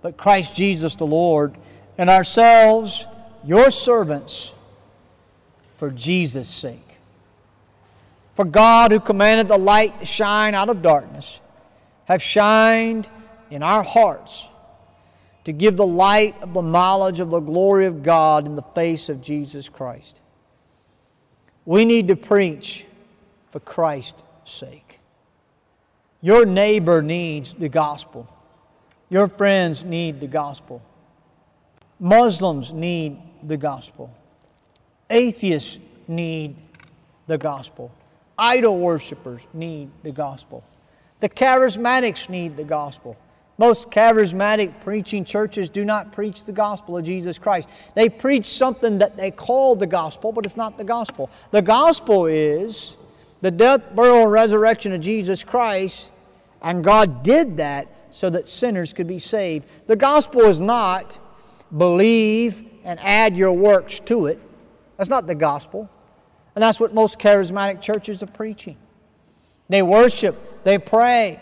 but 0.00 0.16
Christ 0.16 0.54
Jesus 0.54 0.94
the 0.94 1.06
Lord, 1.06 1.56
and 1.98 2.08
ourselves 2.08 3.06
your 3.46 3.70
servants 3.70 4.52
for 5.76 5.90
Jesus' 5.90 6.48
sake. 6.48 6.98
For 8.34 8.44
God, 8.44 8.90
who 8.90 9.00
commanded 9.00 9.48
the 9.48 9.56
light 9.56 10.00
to 10.00 10.04
shine 10.04 10.54
out 10.54 10.68
of 10.68 10.82
darkness, 10.82 11.40
have 12.06 12.20
shined 12.20 13.08
in 13.50 13.62
our 13.62 13.82
hearts 13.82 14.50
to 15.44 15.52
give 15.52 15.76
the 15.76 15.86
light 15.86 16.34
of 16.42 16.52
the 16.52 16.60
knowledge 16.60 17.20
of 17.20 17.30
the 17.30 17.40
glory 17.40 17.86
of 17.86 18.02
God 18.02 18.46
in 18.46 18.56
the 18.56 18.62
face 18.62 19.08
of 19.08 19.22
Jesus 19.22 19.68
Christ. 19.68 20.20
We 21.64 21.84
need 21.84 22.08
to 22.08 22.16
preach 22.16 22.84
for 23.50 23.60
Christ's 23.60 24.24
sake. 24.44 24.98
Your 26.20 26.44
neighbor 26.44 27.00
needs 27.00 27.54
the 27.54 27.68
gospel. 27.68 28.28
Your 29.08 29.28
friends 29.28 29.84
need 29.84 30.20
the 30.20 30.26
gospel. 30.26 30.82
Muslims 32.00 32.72
need 32.72 33.18
the 33.42 33.56
gospel. 33.56 34.12
Atheists 35.10 35.78
need 36.08 36.56
the 37.26 37.38
gospel. 37.38 37.90
Idol 38.38 38.78
worshippers 38.78 39.46
need 39.52 39.90
the 40.02 40.12
gospel. 40.12 40.62
The 41.20 41.28
charismatics 41.28 42.28
need 42.28 42.56
the 42.56 42.64
gospel. 42.64 43.16
Most 43.58 43.90
charismatic 43.90 44.82
preaching 44.82 45.24
churches 45.24 45.70
do 45.70 45.84
not 45.84 46.12
preach 46.12 46.44
the 46.44 46.52
gospel 46.52 46.98
of 46.98 47.04
Jesus 47.04 47.38
Christ. 47.38 47.70
They 47.94 48.10
preach 48.10 48.44
something 48.44 48.98
that 48.98 49.16
they 49.16 49.30
call 49.30 49.76
the 49.76 49.86
gospel, 49.86 50.30
but 50.30 50.44
it's 50.44 50.58
not 50.58 50.76
the 50.76 50.84
gospel. 50.84 51.30
The 51.52 51.62
gospel 51.62 52.26
is 52.26 52.98
the 53.40 53.50
death, 53.50 53.94
burial, 53.94 54.22
and 54.22 54.30
resurrection 54.30 54.92
of 54.92 55.00
Jesus 55.00 55.42
Christ, 55.42 56.12
and 56.60 56.84
God 56.84 57.22
did 57.22 57.56
that 57.56 57.88
so 58.10 58.28
that 58.30 58.48
sinners 58.48 58.92
could 58.92 59.06
be 59.06 59.18
saved. 59.18 59.66
The 59.86 59.96
gospel 59.96 60.42
is 60.42 60.60
not 60.60 61.18
believe 61.74 62.62
and 62.86 63.00
add 63.00 63.36
your 63.36 63.52
works 63.52 63.98
to 63.98 64.26
it. 64.26 64.40
That's 64.96 65.10
not 65.10 65.26
the 65.26 65.34
gospel. 65.34 65.90
And 66.54 66.62
that's 66.62 66.80
what 66.80 66.94
most 66.94 67.18
charismatic 67.18 67.82
churches 67.82 68.22
are 68.22 68.28
preaching. 68.28 68.78
They 69.68 69.82
worship, 69.82 70.64
they 70.64 70.78
pray, 70.78 71.40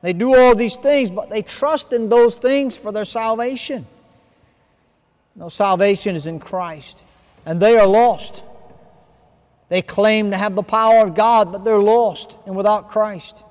they 0.00 0.12
do 0.12 0.34
all 0.34 0.54
these 0.54 0.76
things, 0.76 1.10
but 1.10 1.28
they 1.28 1.42
trust 1.42 1.92
in 1.92 2.08
those 2.08 2.36
things 2.36 2.76
for 2.76 2.92
their 2.92 3.04
salvation. 3.04 3.86
No, 5.34 5.48
salvation 5.48 6.14
is 6.14 6.28
in 6.28 6.38
Christ, 6.38 7.02
and 7.44 7.60
they 7.60 7.76
are 7.76 7.86
lost. 7.86 8.44
They 9.68 9.82
claim 9.82 10.30
to 10.30 10.36
have 10.36 10.54
the 10.54 10.62
power 10.62 11.04
of 11.04 11.16
God, 11.16 11.50
but 11.50 11.64
they're 11.64 11.78
lost 11.78 12.36
and 12.46 12.54
without 12.54 12.90
Christ. 12.90 13.42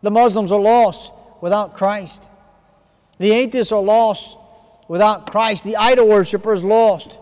The 0.00 0.10
Muslims 0.10 0.50
are 0.50 0.60
lost 0.60 1.12
without 1.42 1.74
Christ. 1.74 2.26
The 3.18 3.30
atheists 3.30 3.72
are 3.72 3.82
lost 3.82 4.38
without 4.92 5.30
Christ. 5.30 5.64
The 5.64 5.76
idol 5.76 6.06
worshiper 6.06 6.52
is 6.52 6.62
lost 6.62 7.18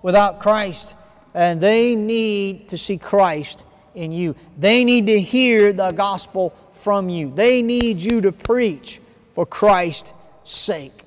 without 0.00 0.40
Christ. 0.40 0.94
And 1.34 1.60
they 1.60 1.94
need 1.94 2.70
to 2.70 2.78
see 2.78 2.96
Christ 2.96 3.62
in 3.94 4.10
you. 4.10 4.34
They 4.56 4.84
need 4.84 5.04
to 5.08 5.20
hear 5.20 5.74
the 5.74 5.90
gospel 5.90 6.54
from 6.72 7.10
you. 7.10 7.30
They 7.34 7.60
need 7.60 8.00
you 8.00 8.22
to 8.22 8.32
preach 8.32 9.02
for 9.34 9.44
Christ's 9.44 10.14
sake. 10.44 11.04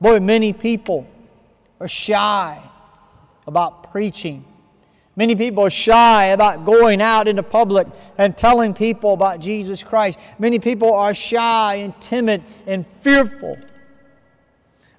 Boy, 0.00 0.20
many 0.20 0.52
people 0.52 1.04
are 1.80 1.88
shy 1.88 2.62
about 3.44 3.90
preaching. 3.90 4.44
Many 5.16 5.34
people 5.34 5.64
are 5.64 5.70
shy 5.70 6.26
about 6.26 6.64
going 6.64 7.02
out 7.02 7.26
into 7.26 7.42
public 7.42 7.88
and 8.18 8.36
telling 8.36 8.72
people 8.72 9.14
about 9.14 9.40
Jesus 9.40 9.82
Christ. 9.82 10.20
Many 10.38 10.60
people 10.60 10.94
are 10.94 11.12
shy 11.12 11.74
and 11.74 12.00
timid 12.00 12.44
and 12.68 12.86
fearful 12.86 13.58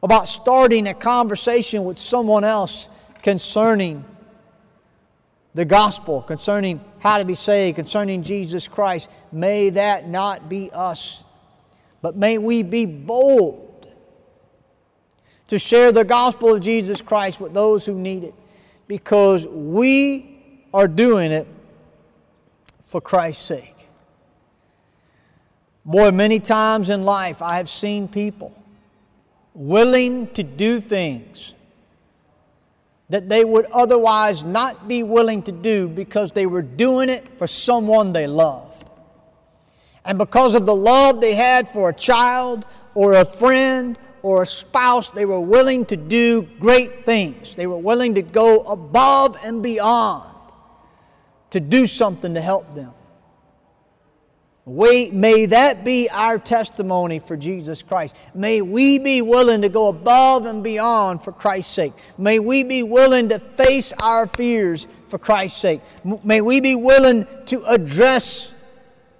about 0.03 0.27
starting 0.27 0.88
a 0.88 0.93
conversation 0.93 1.84
with 1.84 2.00
someone 2.00 2.43
else 2.43 2.89
concerning 3.22 4.03
the 5.53 5.65
gospel, 5.65 6.22
concerning 6.22 6.81
how 7.00 7.17
to 7.17 7.25
be 7.25 7.36
saved, 7.36 7.75
concerning 7.75 8.24
Jesus 8.24 8.67
Christ. 8.67 9.10
May 9.31 9.70
that 9.72 10.08
not 10.08 10.50
be 10.50 10.72
us, 10.72 11.24
but 12.01 12.15
may 12.15 12.38
we 12.38 12.63
be 12.63 12.86
bold 12.86 13.89
to 15.48 15.60
share 15.60 15.91
the 15.91 16.05
gospel 16.05 16.55
of 16.55 16.62
Jesus 16.62 17.01
Christ 17.01 17.41
with 17.41 17.53
those 17.53 17.86
who 17.86 17.93
need 17.93 18.24
it 18.24 18.34
because 18.88 19.46
we 19.48 20.65
are 20.74 20.88
doing 20.88 21.31
it 21.31 21.48
for 22.86 23.01
Christ's 23.01 23.46
sake. 23.46 23.89
Boy, 25.84 26.12
many 26.12 26.39
times 26.39 26.89
in 26.89 27.03
life 27.03 27.41
I 27.41 27.58
have 27.58 27.70
seen 27.70 28.08
people 28.08 28.55
willing 29.53 30.27
to 30.34 30.43
do 30.43 30.79
things 30.79 31.53
that 33.10 33.27
they 33.27 33.43
would 33.43 33.65
otherwise 33.65 34.46
not 34.46 34.88
be 34.88 35.03
willing 35.03 35.43
to 35.43 35.51
do 35.51 35.88
because 35.88 36.31
they 36.31 36.46
were 36.46 36.62
doing 36.62 37.10
it 37.10 37.38
for 37.38 37.46
someone 37.46 38.13
they 38.13 38.25
loved. 38.25 38.89
And 40.05 40.17
because 40.17 40.55
of 40.55 40.65
the 40.65 40.75
love 40.75 41.20
they 41.20 41.36
had 41.36 41.67
for 41.70 41.89
a 41.89 41.93
child 41.93 42.65
or 42.96 43.13
a 43.13 43.25
friend 43.25 43.98
or 44.22 44.43
a 44.43 44.46
spouse, 44.46 45.10
they 45.10 45.25
were 45.25 45.41
willing 45.41 45.86
to 45.88 45.98
do 45.98 46.43
great 46.60 47.05
things. 47.05 47.53
They 47.53 47.67
were 47.67 47.77
willing 47.77 48.15
to 48.15 48.22
go 48.22 48.62
above 48.62 49.38
and 49.43 49.62
beyond 49.62 50.31
to 51.50 51.60
do 51.60 51.86
something 51.86 52.34
to 52.34 52.41
help 52.41 52.74
them. 52.74 52.93
We, 54.72 55.12
may 55.12 55.48
that 55.48 55.84
be 55.84 56.10
our 56.10 56.40
testimony 56.40 57.20
for 57.20 57.36
Jesus 57.36 57.82
Christ. 57.84 58.16
May 58.34 58.62
we 58.62 59.00
be 59.00 59.22
willing 59.22 59.63
to 59.63 59.70
go 59.70 59.90
above 59.90 60.46
and 60.46 60.63
beyond 60.63 61.25
for 61.25 61.34
Christ's 61.34 61.74
sake. 61.74 61.92
May 62.18 62.40
we 62.40 62.63
be 62.63 62.82
willing 62.82 63.28
to 63.30 63.40
face 63.40 63.92
our 64.00 64.28
fears 64.28 64.88
for 65.10 65.18
Christ's 65.18 65.60
sake. 65.60 65.82
May 66.24 66.40
we 66.40 66.62
be 66.62 66.75
willing 66.75 67.28
to 67.48 67.66
address 67.66 68.54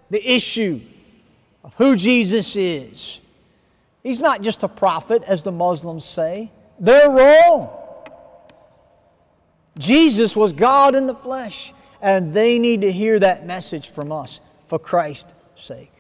the 0.10 0.26
issue 0.26 0.80
of 1.66 1.74
who 1.74 1.98
Jesus 1.98 2.56
is. 2.56 3.20
He's 4.04 4.20
not 4.22 4.42
just 4.42 4.64
a 4.64 4.70
prophet, 4.70 5.22
as 5.28 5.44
the 5.44 5.52
Muslims 5.52 6.06
say. 6.06 6.50
They're 6.80 7.10
wrong. 7.10 7.70
Jesus 9.78 10.34
was 10.34 10.54
God 10.54 10.96
in 10.96 11.08
the 11.08 11.16
flesh, 11.16 11.74
and 12.02 12.32
they 12.32 12.58
need 12.58 12.82
to 12.82 12.92
hear 12.92 13.20
that 13.20 13.46
message 13.46 13.90
from 13.90 14.14
us 14.14 14.40
for 14.66 14.80
Sake. 15.62 15.94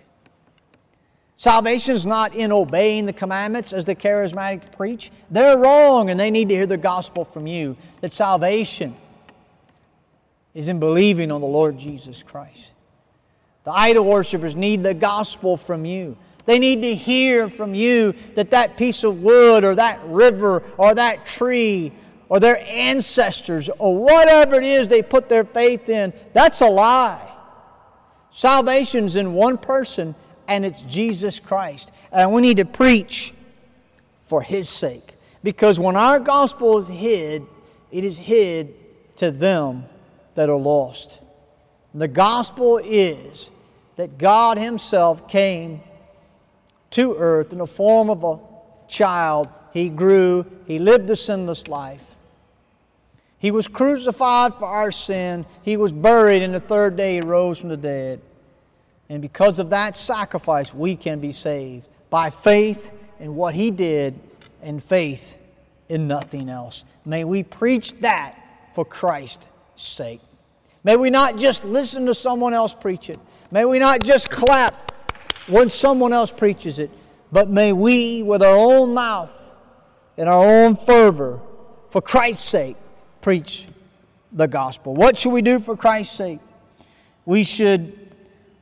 Salvation 1.38 1.96
is 1.96 2.06
not 2.06 2.36
in 2.36 2.51
obeying 2.51 3.08
the 3.08 3.13
commandments 3.13 3.74
as 3.74 3.86
the 3.86 3.96
charismatic 3.96 4.75
preach. 4.75 5.12
They're 5.32 5.58
wrong 5.58 6.12
and 6.12 6.20
they 6.20 6.30
need 6.30 6.50
to 6.50 6.56
hear 6.56 6.68
the 6.68 6.77
gospel 6.77 7.25
from 7.25 7.48
you 7.48 7.77
that 8.01 8.13
salvation 8.13 8.96
is 10.53 10.68
in 10.68 10.80
believing 10.80 11.32
on 11.32 11.41
the 11.41 11.48
Lord 11.48 11.80
Jesus 11.80 12.22
Christ. 12.22 12.72
The 13.63 13.72
idol 13.72 14.06
worshippers 14.06 14.56
need 14.56 14.84
the 14.84 14.94
gospel 14.94 15.58
from 15.58 15.84
you. 15.84 16.18
They 16.46 16.60
need 16.60 16.82
to 16.84 16.94
hear 16.94 17.50
from 17.50 17.74
you 17.74 18.13
that 18.36 18.51
that 18.51 18.77
piece 18.77 19.03
of 19.03 19.24
wood 19.24 19.63
or 19.63 19.75
that 19.75 20.00
river 20.06 20.62
or 20.77 20.94
that 20.94 21.25
tree 21.25 21.91
or 22.30 22.39
their 22.39 22.60
ancestors 22.68 23.70
or 23.80 23.98
whatever 23.98 24.56
it 24.56 24.63
is 24.63 24.88
they 24.88 25.01
put 25.01 25.27
their 25.27 25.44
faith 25.44 25.89
in, 25.89 26.13
that's 26.34 26.62
a 26.62 26.68
lie. 26.68 27.30
Salvation's 28.31 29.15
in 29.15 29.33
one 29.33 29.57
person, 29.57 30.15
and 30.47 30.65
it's 30.65 30.81
Jesus 30.83 31.39
Christ. 31.39 31.91
And 32.11 32.33
we 32.33 32.41
need 32.41 32.57
to 32.57 32.65
preach 32.65 33.33
for 34.23 34.41
His 34.41 34.69
sake. 34.69 35.15
Because 35.43 35.79
when 35.79 35.95
our 35.95 36.19
gospel 36.19 36.77
is 36.77 36.88
hid, 36.88 37.45
it 37.91 38.03
is 38.03 38.17
hid 38.17 38.73
to 39.17 39.31
them 39.31 39.85
that 40.35 40.50
are 40.50 40.57
lost. 40.57 41.19
The 41.93 42.07
gospel 42.07 42.77
is 42.77 43.51
that 43.97 44.17
God 44.17 44.57
Himself 44.57 45.27
came 45.27 45.81
to 46.91 47.15
earth 47.17 47.51
in 47.51 47.57
the 47.57 47.67
form 47.67 48.09
of 48.09 48.23
a 48.23 48.39
child. 48.88 49.50
He 49.73 49.89
grew, 49.89 50.45
He 50.65 50.79
lived 50.79 51.09
a 51.09 51.15
sinless 51.15 51.67
life. 51.67 52.15
He 53.41 53.50
was 53.50 53.67
crucified 53.67 54.53
for 54.53 54.65
our 54.65 54.91
sin. 54.91 55.48
He 55.63 55.75
was 55.75 55.91
buried, 55.91 56.43
and 56.43 56.53
the 56.53 56.60
third 56.60 56.95
day 56.95 57.15
he 57.15 57.21
rose 57.21 57.57
from 57.57 57.69
the 57.69 57.77
dead. 57.77 58.21
And 59.10 59.19
because 59.19 59.57
of 59.57 59.71
that 59.71 59.95
sacrifice, 59.95 60.71
we 60.71 60.95
can 60.95 61.19
be 61.19 61.31
saved 61.31 61.89
by 62.12 62.29
faith 62.29 62.91
in 63.19 63.36
what 63.36 63.55
he 63.55 63.71
did 63.71 64.19
and 64.62 64.81
faith 64.81 65.39
in 65.89 66.07
nothing 66.07 66.51
else. 66.51 66.86
May 67.03 67.24
we 67.24 67.41
preach 67.41 68.00
that 68.01 68.36
for 68.75 68.86
Christ's 68.86 69.48
sake. 69.75 70.21
May 70.83 70.95
we 70.95 71.10
not 71.10 71.36
just 71.36 71.65
listen 71.65 72.05
to 72.05 72.13
someone 72.13 72.53
else 72.53 72.75
preach 72.75 73.10
it. 73.10 73.19
May 73.50 73.65
we 73.65 73.79
not 73.79 74.03
just 74.03 74.29
clap 74.29 74.91
when 75.48 75.71
someone 75.71 76.13
else 76.13 76.31
preaches 76.31 76.77
it, 76.77 76.91
but 77.31 77.50
may 77.50 77.74
we, 77.74 78.21
with 78.21 78.43
our 78.43 78.55
own 78.55 78.93
mouth 78.93 79.51
and 80.15 80.29
our 80.29 80.45
own 80.45 80.75
fervor, 80.75 81.41
for 81.89 82.03
Christ's 82.03 82.48
sake, 82.48 82.77
preach 83.21 83.67
the 84.31 84.47
gospel. 84.47 84.93
What 84.93 85.17
should 85.17 85.31
we 85.31 85.41
do 85.41 85.59
for 85.59 85.75
Christ's 85.75 86.15
sake? 86.15 86.39
We 87.25 87.43
should, 87.43 88.15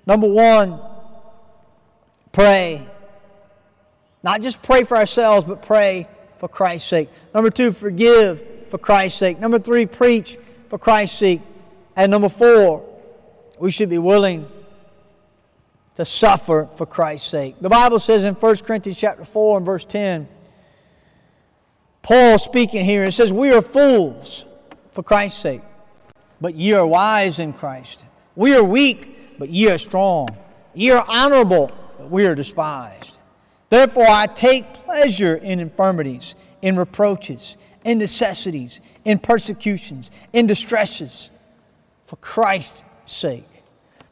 number 0.05 0.27
one, 0.27 0.79
pray. 2.31 2.87
Not 4.23 4.41
just 4.41 4.61
pray 4.61 4.83
for 4.83 4.97
ourselves, 4.97 5.45
but 5.45 5.61
pray 5.61 6.07
for 6.37 6.47
Christ's 6.47 6.89
sake. 6.89 7.09
Number 7.33 7.49
two, 7.49 7.71
forgive 7.71 8.69
for 8.69 8.77
Christ's 8.77 9.19
sake. 9.19 9.39
Number 9.39 9.59
three, 9.59 9.85
preach 9.85 10.37
for 10.69 10.77
Christ's 10.77 11.17
sake. 11.17 11.41
And 11.95 12.11
number 12.11 12.29
four, 12.29 12.85
we 13.59 13.71
should 13.71 13.89
be 13.89 13.97
willing 13.97 14.47
to 15.95 16.05
suffer 16.05 16.69
for 16.75 16.85
Christ's 16.85 17.29
sake. 17.29 17.55
The 17.59 17.69
Bible 17.69 17.99
says 17.99 18.23
in 18.23 18.33
1 18.33 18.57
Corinthians 18.57 18.97
chapter 18.97 19.25
4 19.25 19.57
and 19.57 19.65
verse 19.65 19.85
10, 19.85 20.27
Paul 22.01 22.37
speaking 22.37 22.85
here, 22.85 23.03
it 23.03 23.13
says, 23.13 23.33
We 23.33 23.51
are 23.51 23.61
fools 23.61 24.45
for 24.91 25.03
Christ's 25.03 25.41
sake. 25.41 25.61
But 26.41 26.55
ye 26.55 26.73
are 26.73 26.85
wise 26.85 27.39
in 27.39 27.53
Christ. 27.53 28.05
We 28.35 28.55
are 28.55 28.63
weak, 28.63 29.37
but 29.37 29.49
ye 29.49 29.69
are 29.69 29.77
strong. 29.77 30.27
Ye 30.73 30.91
are 30.91 31.05
honorable, 31.07 31.71
but 31.97 32.09
we 32.09 32.25
are 32.25 32.35
despised. 32.35 33.17
Therefore 33.69 34.07
I 34.07 34.27
take 34.27 34.73
pleasure 34.73 35.35
in 35.35 35.59
infirmities, 35.59 36.35
in 36.61 36.77
reproaches, 36.77 37.57
in 37.83 37.97
necessities, 37.97 38.81
in 39.05 39.19
persecutions, 39.19 40.11
in 40.33 40.47
distresses, 40.47 41.29
for 42.05 42.15
Christ's 42.17 42.83
sake. 43.05 43.45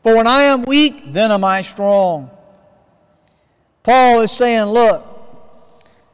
For 0.03 0.15
when 0.15 0.27
I 0.27 0.43
am 0.43 0.63
weak, 0.63 1.13
then 1.13 1.31
am 1.31 1.43
I 1.43 1.61
strong. 1.61 2.29
Paul 3.83 4.21
is 4.21 4.31
saying, 4.31 4.65
Look, 4.65 5.05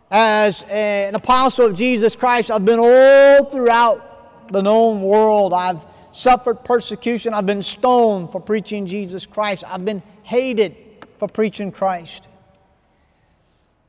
as 0.10 0.64
an 0.70 1.16
apostle 1.16 1.66
of 1.66 1.76
Jesus 1.76 2.16
Christ, 2.16 2.52
I've 2.52 2.64
been 2.64 2.80
all 2.80 3.46
throughout 3.46 4.13
the 4.50 4.62
known 4.62 5.02
world. 5.02 5.54
I've 5.54 5.86
suffered 6.12 6.64
persecution. 6.64 7.34
I've 7.34 7.46
been 7.46 7.62
stoned 7.62 8.32
for 8.32 8.40
preaching 8.40 8.86
Jesus 8.86 9.26
Christ. 9.26 9.64
I've 9.68 9.86
been 9.86 10.04
hated 10.24 10.76
for 11.18 11.28
preaching 11.28 11.72
Christ. 11.72 12.28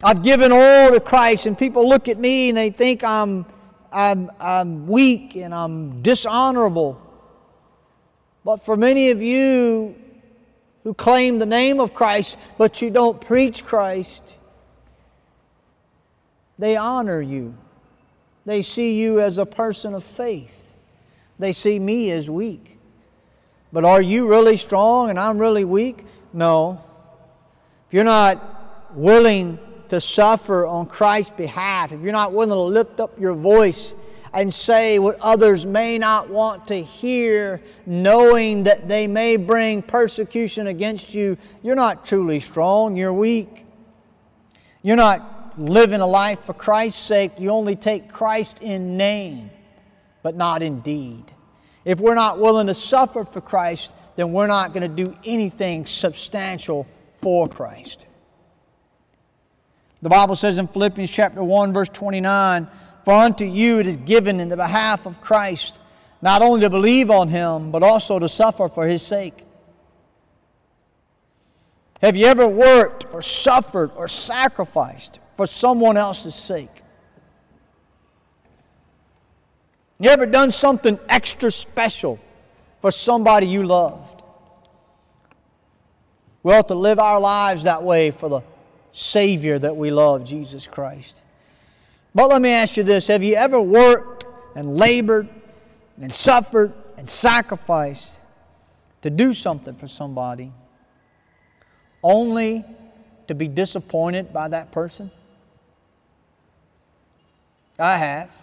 I've 0.02 0.22
given 0.22 0.52
all 0.52 0.90
to 0.90 1.00
Christ, 1.00 1.46
and 1.46 1.56
people 1.56 1.88
look 1.88 2.08
at 2.08 2.18
me 2.18 2.50
and 2.50 2.58
they 2.58 2.70
think 2.70 3.02
I'm, 3.02 3.46
I'm, 3.92 4.30
I'm 4.38 4.86
weak 4.86 5.36
and 5.36 5.54
I'm 5.54 6.02
dishonorable. 6.02 7.00
But 8.44 8.58
for 8.58 8.76
many 8.76 9.10
of 9.10 9.22
you 9.22 9.94
who 10.82 10.92
claim 10.92 11.38
the 11.38 11.46
name 11.46 11.80
of 11.80 11.94
Christ, 11.94 12.38
but 12.58 12.82
you 12.82 12.90
don't 12.90 13.18
preach 13.18 13.64
Christ, 13.64 14.36
they 16.58 16.76
honor 16.76 17.22
you. 17.22 17.56
They 18.44 18.62
see 18.62 19.00
you 19.00 19.20
as 19.20 19.38
a 19.38 19.46
person 19.46 19.94
of 19.94 20.04
faith. 20.04 20.76
They 21.38 21.52
see 21.52 21.78
me 21.78 22.10
as 22.10 22.28
weak. 22.28 22.78
But 23.72 23.84
are 23.84 24.02
you 24.02 24.28
really 24.28 24.56
strong 24.56 25.10
and 25.10 25.18
I'm 25.18 25.38
really 25.38 25.64
weak? 25.64 26.04
No. 26.32 26.80
If 27.88 27.94
you're 27.94 28.04
not 28.04 28.94
willing 28.94 29.58
to 29.88 30.00
suffer 30.00 30.66
on 30.66 30.86
Christ's 30.86 31.30
behalf, 31.30 31.92
if 31.92 32.00
you're 32.00 32.12
not 32.12 32.32
willing 32.32 32.50
to 32.50 32.54
lift 32.54 33.00
up 33.00 33.18
your 33.18 33.34
voice 33.34 33.96
and 34.32 34.52
say 34.52 34.98
what 34.98 35.18
others 35.20 35.64
may 35.64 35.98
not 35.98 36.28
want 36.28 36.68
to 36.68 36.82
hear, 36.82 37.62
knowing 37.86 38.64
that 38.64 38.88
they 38.88 39.06
may 39.06 39.36
bring 39.36 39.82
persecution 39.82 40.66
against 40.66 41.14
you, 41.14 41.36
you're 41.62 41.76
not 41.76 42.04
truly 42.04 42.40
strong, 42.40 42.96
you're 42.96 43.12
weak. 43.12 43.66
You're 44.82 44.96
not 44.96 45.33
living 45.56 46.00
a 46.00 46.06
life 46.06 46.44
for 46.44 46.52
Christ's 46.52 47.02
sake, 47.02 47.32
you 47.38 47.50
only 47.50 47.76
take 47.76 48.12
Christ 48.12 48.62
in 48.62 48.96
name, 48.96 49.50
but 50.22 50.36
not 50.36 50.62
in 50.62 50.80
deed. 50.80 51.24
If 51.84 52.00
we're 52.00 52.14
not 52.14 52.38
willing 52.38 52.66
to 52.68 52.74
suffer 52.74 53.24
for 53.24 53.40
Christ, 53.40 53.94
then 54.16 54.32
we're 54.32 54.46
not 54.46 54.72
going 54.72 54.82
to 54.82 55.04
do 55.04 55.14
anything 55.24 55.86
substantial 55.86 56.86
for 57.18 57.48
Christ. 57.48 58.06
The 60.02 60.08
Bible 60.08 60.36
says 60.36 60.58
in 60.58 60.68
Philippians 60.68 61.10
chapter 61.10 61.42
1 61.42 61.72
verse 61.72 61.88
29, 61.88 62.68
"For 63.04 63.14
unto 63.14 63.44
you 63.44 63.78
it 63.78 63.86
is 63.86 63.96
given 63.96 64.40
in 64.40 64.48
the 64.48 64.56
behalf 64.56 65.06
of 65.06 65.20
Christ 65.20 65.78
not 66.20 66.42
only 66.42 66.60
to 66.60 66.70
believe 66.70 67.10
on 67.10 67.28
him, 67.28 67.70
but 67.70 67.82
also 67.82 68.18
to 68.18 68.28
suffer 68.28 68.68
for 68.68 68.86
his 68.86 69.02
sake." 69.02 69.46
Have 72.02 72.16
you 72.16 72.26
ever 72.26 72.46
worked 72.46 73.06
or 73.12 73.22
suffered 73.22 73.90
or 73.96 74.08
sacrificed 74.08 75.20
for 75.36 75.46
someone 75.46 75.96
else's 75.96 76.34
sake? 76.34 76.82
You 79.98 80.10
ever 80.10 80.26
done 80.26 80.50
something 80.50 80.98
extra 81.08 81.50
special 81.50 82.18
for 82.80 82.90
somebody 82.90 83.46
you 83.46 83.62
loved? 83.62 84.22
We 86.42 86.52
ought 86.52 86.68
to 86.68 86.74
live 86.74 86.98
our 86.98 87.20
lives 87.20 87.62
that 87.62 87.82
way 87.82 88.10
for 88.10 88.28
the 88.28 88.42
Savior 88.92 89.58
that 89.58 89.76
we 89.76 89.90
love, 89.90 90.24
Jesus 90.24 90.66
Christ. 90.66 91.22
But 92.14 92.28
let 92.28 92.42
me 92.42 92.50
ask 92.50 92.76
you 92.76 92.82
this 92.82 93.08
Have 93.08 93.22
you 93.22 93.34
ever 93.34 93.60
worked 93.60 94.26
and 94.54 94.76
labored 94.76 95.28
and 96.00 96.12
suffered 96.12 96.72
and 96.96 97.08
sacrificed 97.08 98.20
to 99.02 99.10
do 99.10 99.32
something 99.32 99.74
for 99.74 99.88
somebody 99.88 100.52
only 102.02 102.64
to 103.26 103.34
be 103.34 103.48
disappointed 103.48 104.32
by 104.32 104.48
that 104.48 104.70
person? 104.70 105.10
I 107.78 107.96
have. 107.96 108.34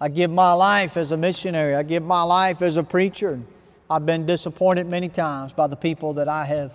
I 0.00 0.08
give 0.08 0.30
my 0.30 0.52
life 0.52 0.96
as 0.96 1.12
a 1.12 1.16
missionary. 1.16 1.74
I 1.74 1.82
give 1.82 2.02
my 2.02 2.22
life 2.22 2.62
as 2.62 2.76
a 2.76 2.82
preacher. 2.82 3.40
I've 3.88 4.06
been 4.06 4.26
disappointed 4.26 4.86
many 4.86 5.08
times 5.08 5.52
by 5.52 5.66
the 5.66 5.76
people 5.76 6.14
that 6.14 6.28
I 6.28 6.44
have 6.44 6.72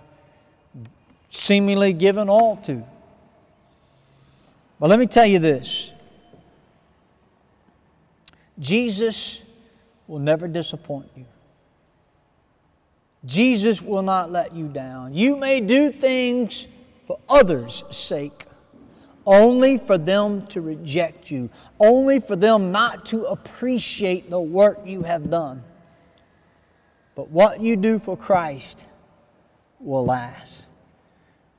seemingly 1.30 1.92
given 1.92 2.28
all 2.28 2.56
to. 2.58 2.84
But 4.78 4.90
let 4.90 4.98
me 4.98 5.06
tell 5.06 5.26
you 5.26 5.38
this 5.38 5.92
Jesus 8.58 9.42
will 10.06 10.18
never 10.18 10.48
disappoint 10.48 11.10
you. 11.16 11.24
Jesus 13.24 13.82
will 13.82 14.02
not 14.02 14.32
let 14.32 14.54
you 14.54 14.68
down. 14.68 15.14
You 15.14 15.36
may 15.36 15.60
do 15.60 15.90
things 15.90 16.68
for 17.06 17.18
others' 17.28 17.84
sake, 17.90 18.44
only 19.30 19.78
for 19.78 19.96
them 19.96 20.44
to 20.48 20.60
reject 20.60 21.30
you, 21.30 21.48
only 21.78 22.18
for 22.18 22.34
them 22.34 22.72
not 22.72 23.06
to 23.06 23.22
appreciate 23.22 24.28
the 24.28 24.40
work 24.40 24.80
you 24.84 25.04
have 25.04 25.30
done. 25.30 25.62
But 27.14 27.30
what 27.30 27.60
you 27.60 27.76
do 27.76 28.00
for 28.00 28.16
Christ 28.16 28.84
will 29.78 30.04
last. 30.04 30.66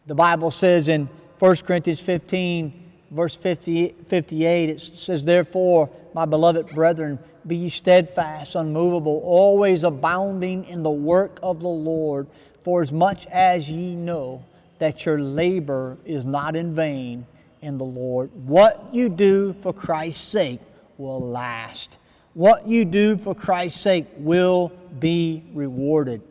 The 0.05 0.15
Bible 0.15 0.51
says 0.51 0.89
in 0.89 1.07
1 1.39 1.55
Corinthians 1.57 2.01
15, 2.01 2.91
verse 3.10 3.38
50, 3.38 3.95
58, 4.05 4.69
it 4.69 4.81
says, 4.81 5.23
Therefore, 5.23 5.89
my 6.13 6.25
beloved 6.25 6.67
brethren, 6.75 7.19
be 7.47 7.55
ye 7.55 7.69
steadfast, 7.69 8.55
unmovable, 8.55 9.21
always 9.23 9.86
abounding 9.86 10.65
in 10.65 10.84
the 10.84 10.91
work 10.91 11.39
of 11.41 11.62
the 11.62 11.69
Lord, 11.69 12.27
for 12.63 12.81
as 12.81 12.91
much 12.91 13.27
as 13.27 13.71
ye 13.71 13.95
know 13.95 14.43
that 14.79 15.05
your 15.05 15.21
labor 15.21 15.97
is 16.03 16.25
not 16.25 16.57
in 16.57 16.75
vain 16.75 17.25
in 17.62 17.78
the 17.78 17.86
Lord. 17.86 18.32
What 18.34 18.93
you 18.93 19.10
do 19.10 19.54
for 19.54 19.74
Christ's 19.74 20.21
sake 20.21 20.60
will 20.97 21.21
last. 21.21 21.97
What 22.34 22.67
you 22.67 22.86
do 22.86 23.17
for 23.17 23.36
Christ's 23.36 23.80
sake 23.80 24.08
will 24.17 24.71
be 25.00 25.43
rewarded. 25.54 26.21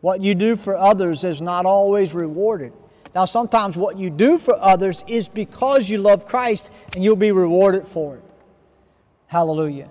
What 0.00 0.20
you 0.20 0.34
do 0.34 0.56
for 0.56 0.76
others 0.76 1.24
is 1.24 1.42
not 1.42 1.66
always 1.66 2.14
rewarded. 2.14 2.72
Now, 3.14 3.24
sometimes 3.24 3.76
what 3.76 3.98
you 3.98 4.08
do 4.08 4.38
for 4.38 4.56
others 4.60 5.04
is 5.06 5.28
because 5.28 5.90
you 5.90 5.98
love 5.98 6.26
Christ 6.26 6.72
and 6.94 7.02
you'll 7.02 7.16
be 7.16 7.32
rewarded 7.32 7.86
for 7.86 8.16
it. 8.16 8.24
Hallelujah. 9.26 9.88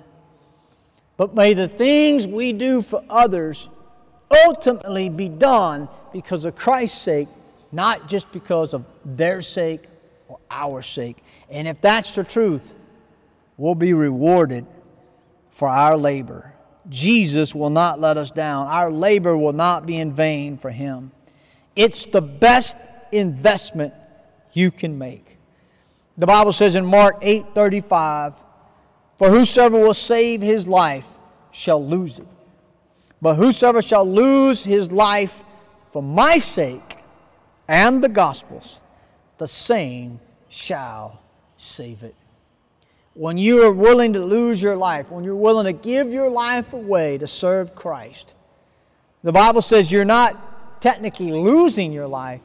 But 1.17 1.35
may 1.35 1.53
the 1.53 1.67
things 1.67 2.27
we 2.27 2.53
do 2.53 2.81
for 2.81 3.03
others 3.09 3.69
ultimately 4.45 5.09
be 5.09 5.27
done 5.27 5.89
because 6.13 6.45
of 6.45 6.55
Christ's 6.55 7.01
sake, 7.01 7.27
not 7.71 8.07
just 8.07 8.31
because 8.31 8.73
of 8.73 8.85
their 9.03 9.41
sake 9.41 9.83
or 10.29 10.39
our 10.49 10.81
sake. 10.81 11.21
And 11.49 11.67
if 11.67 11.81
that's 11.81 12.11
the 12.11 12.23
truth, 12.23 12.73
we'll 13.57 13.75
be 13.75 13.93
rewarded 13.93 14.65
for 15.49 15.67
our 15.67 15.97
labor. 15.97 16.53
Jesus 16.87 17.53
will 17.53 17.69
not 17.69 17.99
let 17.99 18.17
us 18.17 18.31
down. 18.31 18.67
Our 18.67 18.89
labor 18.89 19.35
will 19.35 19.53
not 19.53 19.85
be 19.85 19.97
in 19.97 20.13
vain 20.13 20.57
for 20.57 20.69
him. 20.69 21.11
It's 21.75 22.05
the 22.05 22.21
best 22.21 22.77
investment 23.11 23.93
you 24.53 24.71
can 24.71 24.97
make. 24.97 25.37
The 26.17 26.25
Bible 26.25 26.53
says 26.53 26.75
in 26.75 26.85
Mark 26.85 27.17
8:35, 27.21 28.35
"For 29.17 29.29
whosoever 29.29 29.79
will 29.79 29.93
save 29.93 30.41
his 30.41 30.67
life 30.67 31.17
shall 31.51 31.83
lose 31.83 32.19
it. 32.19 32.27
But 33.21 33.35
whosoever 33.35 33.81
shall 33.81 34.05
lose 34.05 34.63
his 34.63 34.91
life 34.91 35.43
for 35.89 36.01
my 36.01 36.37
sake 36.37 36.97
and 37.67 38.01
the 38.01 38.09
gospel's, 38.09 38.81
the 39.39 39.47
same 39.47 40.19
shall 40.47 41.19
save 41.57 42.03
it." 42.03 42.15
When 43.15 43.37
you 43.37 43.63
are 43.63 43.71
willing 43.71 44.13
to 44.13 44.19
lose 44.19 44.61
your 44.61 44.77
life, 44.77 45.11
when 45.11 45.23
you're 45.23 45.35
willing 45.35 45.65
to 45.65 45.73
give 45.73 46.13
your 46.13 46.29
life 46.29 46.73
away 46.73 47.17
to 47.17 47.27
serve 47.27 47.75
Christ, 47.75 48.33
the 49.23 49.31
Bible 49.31 49.61
says 49.61 49.91
you're 49.91 50.05
not 50.05 50.81
technically 50.81 51.31
losing 51.31 51.91
your 51.91 52.07
life, 52.07 52.41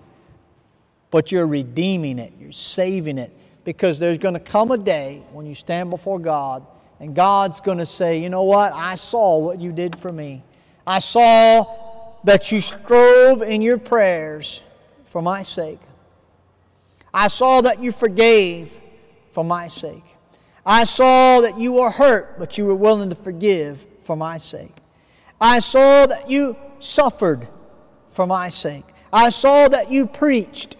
but 1.10 1.30
you're 1.30 1.46
redeeming 1.46 2.18
it, 2.18 2.32
you're 2.40 2.50
saving 2.50 3.18
it. 3.18 3.32
Because 3.62 3.98
there's 3.98 4.18
going 4.18 4.34
to 4.34 4.40
come 4.40 4.72
a 4.72 4.76
day 4.76 5.22
when 5.32 5.46
you 5.46 5.54
stand 5.54 5.88
before 5.90 6.18
God 6.18 6.66
and 7.00 7.14
God's 7.14 7.60
going 7.60 7.78
to 7.78 7.86
say, 7.86 8.18
You 8.18 8.28
know 8.28 8.42
what? 8.42 8.72
I 8.72 8.96
saw 8.96 9.38
what 9.38 9.60
you 9.60 9.72
did 9.72 9.96
for 9.96 10.12
me. 10.12 10.42
I 10.86 10.98
saw 10.98 12.16
that 12.24 12.52
you 12.52 12.60
strove 12.60 13.42
in 13.42 13.62
your 13.62 13.78
prayers 13.78 14.60
for 15.04 15.22
my 15.22 15.42
sake. 15.42 15.80
I 17.14 17.28
saw 17.28 17.60
that 17.60 17.80
you 17.80 17.92
forgave 17.92 18.76
for 19.30 19.44
my 19.44 19.68
sake. 19.68 20.04
I 20.66 20.82
saw 20.82 21.42
that 21.42 21.56
you 21.58 21.74
were 21.74 21.90
hurt, 21.90 22.40
but 22.40 22.58
you 22.58 22.66
were 22.66 22.74
willing 22.74 23.10
to 23.10 23.14
forgive 23.14 23.86
for 24.00 24.16
my 24.16 24.36
sake. 24.38 24.74
I 25.40 25.60
saw 25.60 26.06
that 26.06 26.28
you 26.28 26.56
suffered 26.80 27.46
for 28.08 28.26
my 28.26 28.48
sake. 28.48 28.84
I 29.12 29.28
saw 29.28 29.68
that 29.68 29.92
you 29.92 30.06
preached 30.06 30.76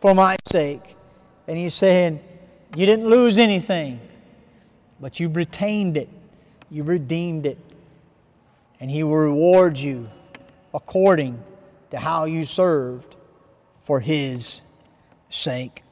for 0.00 0.14
my 0.14 0.36
sake. 0.46 0.96
And 1.48 1.56
he's 1.56 1.74
saying, 1.74 2.20
You 2.76 2.84
didn't 2.84 3.08
lose 3.08 3.38
anything, 3.38 4.00
but 5.00 5.18
you've 5.18 5.36
retained 5.36 5.96
it, 5.96 6.10
you 6.70 6.82
redeemed 6.82 7.46
it, 7.46 7.58
and 8.80 8.90
he 8.90 9.02
will 9.02 9.16
reward 9.16 9.78
you 9.78 10.10
according 10.74 11.42
to 11.90 11.98
how 11.98 12.26
you 12.26 12.44
served 12.44 13.16
for 13.80 13.98
his 14.00 14.60
sake. 15.30 15.82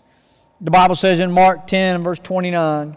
The 0.60 0.70
Bible 0.70 0.94
says 0.94 1.20
in 1.20 1.32
Mark 1.32 1.66
10, 1.66 2.02
verse 2.02 2.18
29, 2.18 2.96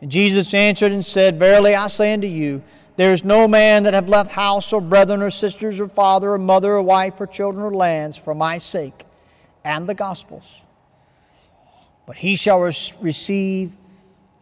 and 0.00 0.10
Jesus 0.10 0.54
answered 0.54 0.92
and 0.92 1.04
said, 1.04 1.38
Verily 1.38 1.74
I 1.74 1.88
say 1.88 2.12
unto 2.12 2.26
you, 2.26 2.62
there 2.96 3.12
is 3.12 3.24
no 3.24 3.48
man 3.48 3.84
that 3.84 3.94
have 3.94 4.08
left 4.08 4.30
house 4.30 4.72
or 4.72 4.80
brethren 4.80 5.22
or 5.22 5.30
sisters 5.30 5.80
or 5.80 5.88
father 5.88 6.32
or 6.32 6.38
mother 6.38 6.72
or 6.74 6.82
wife 6.82 7.20
or 7.20 7.26
children 7.26 7.64
or 7.64 7.74
lands 7.74 8.16
for 8.16 8.34
my 8.34 8.58
sake 8.58 9.04
and 9.64 9.88
the 9.88 9.94
gospel's. 9.94 10.64
But 12.06 12.16
he 12.16 12.36
shall 12.36 12.60
receive 12.60 13.72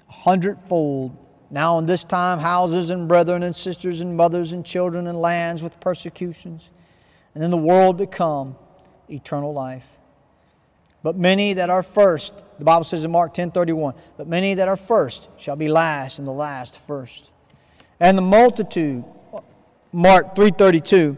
a 0.08 0.12
hundredfold 0.12 1.16
now 1.50 1.78
in 1.78 1.86
this 1.86 2.04
time 2.04 2.38
houses 2.38 2.90
and 2.90 3.08
brethren 3.08 3.42
and 3.42 3.54
sisters 3.54 4.00
and 4.00 4.16
mothers 4.16 4.52
and 4.52 4.64
children 4.64 5.06
and 5.06 5.20
lands 5.20 5.62
with 5.62 5.78
persecutions, 5.80 6.70
and 7.34 7.44
in 7.44 7.50
the 7.50 7.56
world 7.56 7.98
to 7.98 8.06
come, 8.06 8.56
eternal 9.08 9.52
life. 9.52 9.98
But 11.02 11.16
many 11.16 11.54
that 11.54 11.70
are 11.70 11.82
first, 11.82 12.32
the 12.58 12.64
Bible 12.64 12.84
says 12.84 13.04
in 13.04 13.10
Mark 13.10 13.34
10 13.34 13.52
31, 13.52 13.94
but 14.16 14.28
many 14.28 14.54
that 14.54 14.68
are 14.68 14.76
first 14.76 15.28
shall 15.38 15.56
be 15.56 15.68
last, 15.68 16.18
and 16.18 16.28
the 16.28 16.32
last 16.32 16.76
first. 16.76 17.30
And 17.98 18.16
the 18.18 18.22
multitude, 18.22 19.04
Mark 19.92 20.34
3:32, 20.36 21.16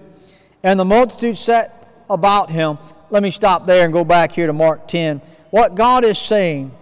and 0.63 0.79
the 0.79 0.85
multitude 0.85 1.37
set 1.37 2.05
about 2.09 2.51
him 2.51 2.79
let 3.13 3.23
me 3.23 3.31
stop 3.31 3.67
there 3.67 3.85
and 3.85 3.93
go 3.93 4.05
back 4.05 4.33
here 4.33 4.47
to 4.47 4.55
Mark 4.55 4.89
10. 4.89 5.21
What 5.51 5.75
God 5.75 6.03
is 6.03 6.19
saying 6.19 6.75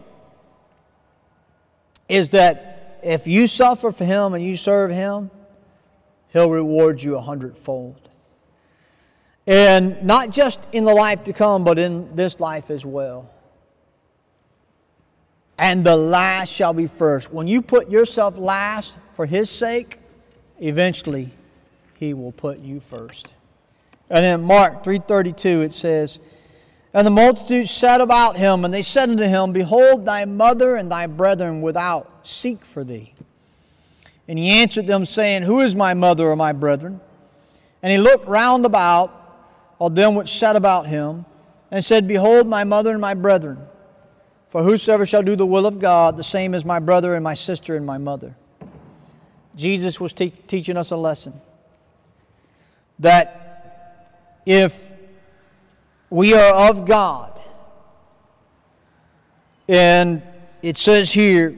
is 2.08 2.30
that 2.30 3.00
if 3.02 3.26
you 3.26 3.48
suffer 3.48 3.90
for 3.90 4.04
Him 4.04 4.34
and 4.34 4.44
you 4.44 4.56
serve 4.56 4.92
Him, 4.92 5.32
He'll 6.28 6.52
reward 6.52 7.02
you 7.02 7.16
a 7.16 7.20
hundredfold. 7.20 8.09
And 9.46 10.02
not 10.02 10.30
just 10.30 10.60
in 10.72 10.84
the 10.84 10.94
life 10.94 11.24
to 11.24 11.32
come, 11.32 11.64
but 11.64 11.78
in 11.78 12.14
this 12.14 12.40
life 12.40 12.70
as 12.70 12.84
well. 12.84 13.30
And 15.58 15.84
the 15.84 15.96
last 15.96 16.52
shall 16.52 16.72
be 16.72 16.86
first. 16.86 17.32
When 17.32 17.46
you 17.46 17.60
put 17.60 17.90
yourself 17.90 18.38
last 18.38 18.96
for 19.12 19.26
His 19.26 19.50
sake, 19.50 19.98
eventually 20.58 21.32
He 21.98 22.14
will 22.14 22.32
put 22.32 22.60
you 22.60 22.80
first. 22.80 23.34
And 24.08 24.24
in 24.24 24.42
Mark 24.42 24.82
3:32 24.82 25.64
it 25.64 25.72
says, 25.72 26.18
And 26.92 27.06
the 27.06 27.10
multitude 27.10 27.68
sat 27.68 28.00
about 28.00 28.36
him, 28.36 28.64
and 28.64 28.74
they 28.74 28.82
said 28.82 29.08
unto 29.08 29.22
him, 29.22 29.52
Behold, 29.52 30.04
thy 30.04 30.24
mother 30.24 30.74
and 30.74 30.90
thy 30.90 31.06
brethren 31.06 31.62
without 31.62 32.26
seek 32.26 32.64
for 32.64 32.82
thee. 32.82 33.14
And 34.26 34.38
he 34.38 34.48
answered 34.48 34.86
them, 34.86 35.04
saying, 35.04 35.42
Who 35.42 35.60
is 35.60 35.76
my 35.76 35.94
mother 35.94 36.28
or 36.28 36.36
my 36.36 36.52
brethren? 36.52 37.00
And 37.82 37.92
he 37.92 37.98
looked 37.98 38.26
round 38.26 38.66
about 38.66 39.19
on 39.80 39.94
them 39.94 40.14
which 40.14 40.28
sat 40.28 40.54
about 40.54 40.86
him, 40.86 41.24
and 41.70 41.84
said, 41.84 42.06
Behold, 42.06 42.46
my 42.46 42.64
mother 42.64 42.92
and 42.92 43.00
my 43.00 43.14
brethren. 43.14 43.58
For 44.48 44.62
whosoever 44.62 45.06
shall 45.06 45.22
do 45.22 45.36
the 45.36 45.46
will 45.46 45.66
of 45.66 45.78
God, 45.78 46.16
the 46.16 46.24
same 46.24 46.54
is 46.54 46.64
my 46.64 46.80
brother 46.80 47.14
and 47.14 47.22
my 47.24 47.34
sister 47.34 47.76
and 47.76 47.86
my 47.86 47.98
mother. 47.98 48.36
Jesus 49.54 50.00
was 50.00 50.12
te- 50.12 50.30
teaching 50.30 50.76
us 50.76 50.90
a 50.90 50.96
lesson 50.96 51.40
that 52.98 54.42
if 54.44 54.92
we 56.10 56.34
are 56.34 56.68
of 56.68 56.84
God, 56.84 57.40
and 59.68 60.22
it 60.62 60.76
says 60.76 61.12
here, 61.12 61.56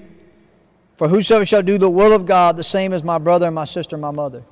For 0.97 1.09
whosoever 1.09 1.47
shall 1.47 1.63
do 1.63 1.79
the 1.79 1.89
will 1.89 2.13
of 2.13 2.27
God, 2.27 2.59
the 2.59 2.65
same 2.65 2.93
is 2.93 3.03
my 3.03 3.19
brother 3.19 3.47
and 3.47 3.55
my 3.55 3.65
sister 3.65 3.97
and 3.97 4.03
my 4.03 4.11
mother. 4.11 4.45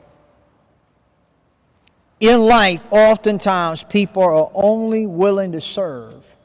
In 2.21 2.43
life, 2.43 2.87
oftentimes 2.93 3.83
people 3.83 4.23
are 4.23 4.51
only 4.55 5.07
willing 5.07 5.53
to 5.53 5.61
serve 5.61 6.37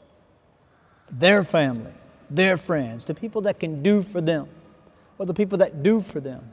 their 1.11 1.43
family, 1.43 1.93
their 2.29 2.55
friends, 2.55 3.03
the 3.03 3.13
people 3.13 3.41
that 3.41 3.59
can 3.59 3.83
do 3.83 4.01
for 4.01 4.21
them, 4.21 4.47
or 5.17 5.25
the 5.25 5.33
people 5.33 5.57
that 5.57 5.83
do 5.83 5.99
for 5.99 6.21
them. 6.21 6.49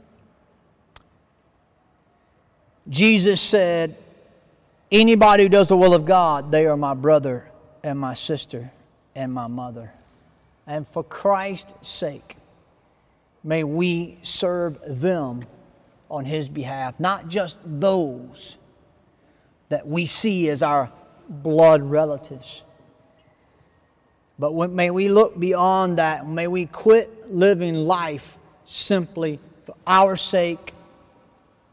Jesus 2.89 3.41
said, 3.41 3.97
Anybody 4.91 5.45
who 5.45 5.49
does 5.49 5.69
the 5.69 5.77
will 5.77 5.95
of 5.95 6.05
God, 6.05 6.51
they 6.51 6.67
are 6.67 6.77
my 6.77 6.93
brother 6.93 7.49
and 7.83 7.99
my 7.99 8.15
sister 8.15 8.73
and 9.15 9.33
my 9.33 9.47
mother. 9.47 9.93
And 10.67 10.87
for 10.87 11.03
Christ's 11.03 11.89
sake, 11.89 12.37
may 13.43 13.65
we 13.65 14.19
serve 14.23 14.79
them 15.01 15.45
on 16.11 16.25
His 16.25 16.49
behalf, 16.49 16.99
not 17.01 17.29
just 17.29 17.61
those 17.65 18.59
that 19.73 19.87
we 19.87 20.07
see 20.07 20.49
as 20.51 20.63
our 20.63 20.93
blood 21.29 21.83
relatives. 21.83 22.63
But 24.39 24.71
may 24.71 24.91
we 24.91 25.09
look 25.09 25.39
beyond 25.39 25.99
that. 25.99 26.27
May 26.27 26.47
we 26.47 26.67
quit 26.67 27.31
living 27.31 27.75
life 27.75 28.39
simply 28.65 29.39
for 29.65 29.75
our 29.87 30.17
sake, 30.17 30.73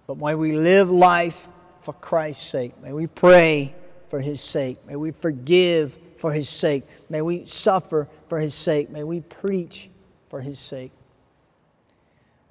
but 0.08 0.18
may 0.18 0.36
we 0.36 0.54
live 0.54 0.90
life 0.90 1.48
for 1.82 1.94
Christ's 1.94 2.48
sake. 2.48 2.82
May 2.82 2.94
we 2.94 3.08
pray 3.08 3.76
for 4.10 4.20
his 4.20 4.42
sake. 4.42 4.78
May 4.88 4.96
we 4.96 5.12
forgive 5.12 5.98
for 6.18 6.32
his 6.32 6.50
sake. 6.50 6.84
May 7.10 7.22
we 7.22 7.46
suffer 7.46 8.08
for 8.28 8.40
his 8.40 8.54
sake. 8.54 8.90
May 8.90 9.04
we 9.04 9.22
preach 9.22 9.90
for 10.30 10.42
his 10.42 10.60
sake. 10.60 10.92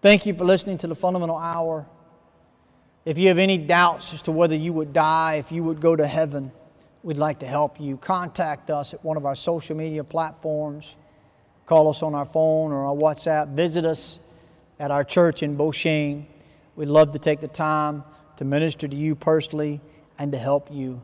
Thank 0.02 0.26
you 0.26 0.34
for 0.34 0.44
listening 0.44 0.78
to 0.78 0.87
the 0.87 0.94
Fundamental 0.94 1.37
Hour. 1.37 1.87
If 3.09 3.16
you 3.16 3.29
have 3.29 3.38
any 3.38 3.57
doubts 3.57 4.12
as 4.12 4.21
to 4.25 4.33
whether 4.33 4.55
you 4.55 4.75
would 4.75 4.92
die, 4.92 5.37
if 5.37 5.51
you 5.51 5.64
would 5.64 5.81
go 5.81 5.97
to 5.97 6.07
heaven, 6.07 6.53
we'd 7.03 7.16
like 7.16 7.38
to 7.38 7.47
help 7.47 7.81
you. 7.81 7.97
Contact 7.97 8.68
us 8.68 8.92
at 8.92 9.03
one 9.03 9.16
of 9.16 9.25
our 9.25 9.35
social 9.35 9.75
media 9.75 10.05
platforms. 10.05 10.94
Call 11.64 11.88
us 11.88 12.03
on 12.03 12.14
our 12.14 12.27
phone 12.27 12.71
or 12.71 12.85
our 12.85 12.94
WhatsApp. 12.94 13.55
Visit 13.55 13.87
us 13.87 14.18
at 14.79 14.90
our 14.90 15.05
church 15.05 15.42
in 15.42 15.57
Beauchesne. 15.57 16.27
We'd 16.77 16.90
love 16.90 17.12
to 17.12 17.18
take 17.18 17.40
the 17.40 17.49
time 17.49 18.05
to 18.37 18.44
minister 18.44 18.87
to 18.87 18.94
you 18.94 19.14
personally 19.14 19.81
and 20.18 20.31
to 20.33 20.38
help 20.38 20.68
you 20.71 21.01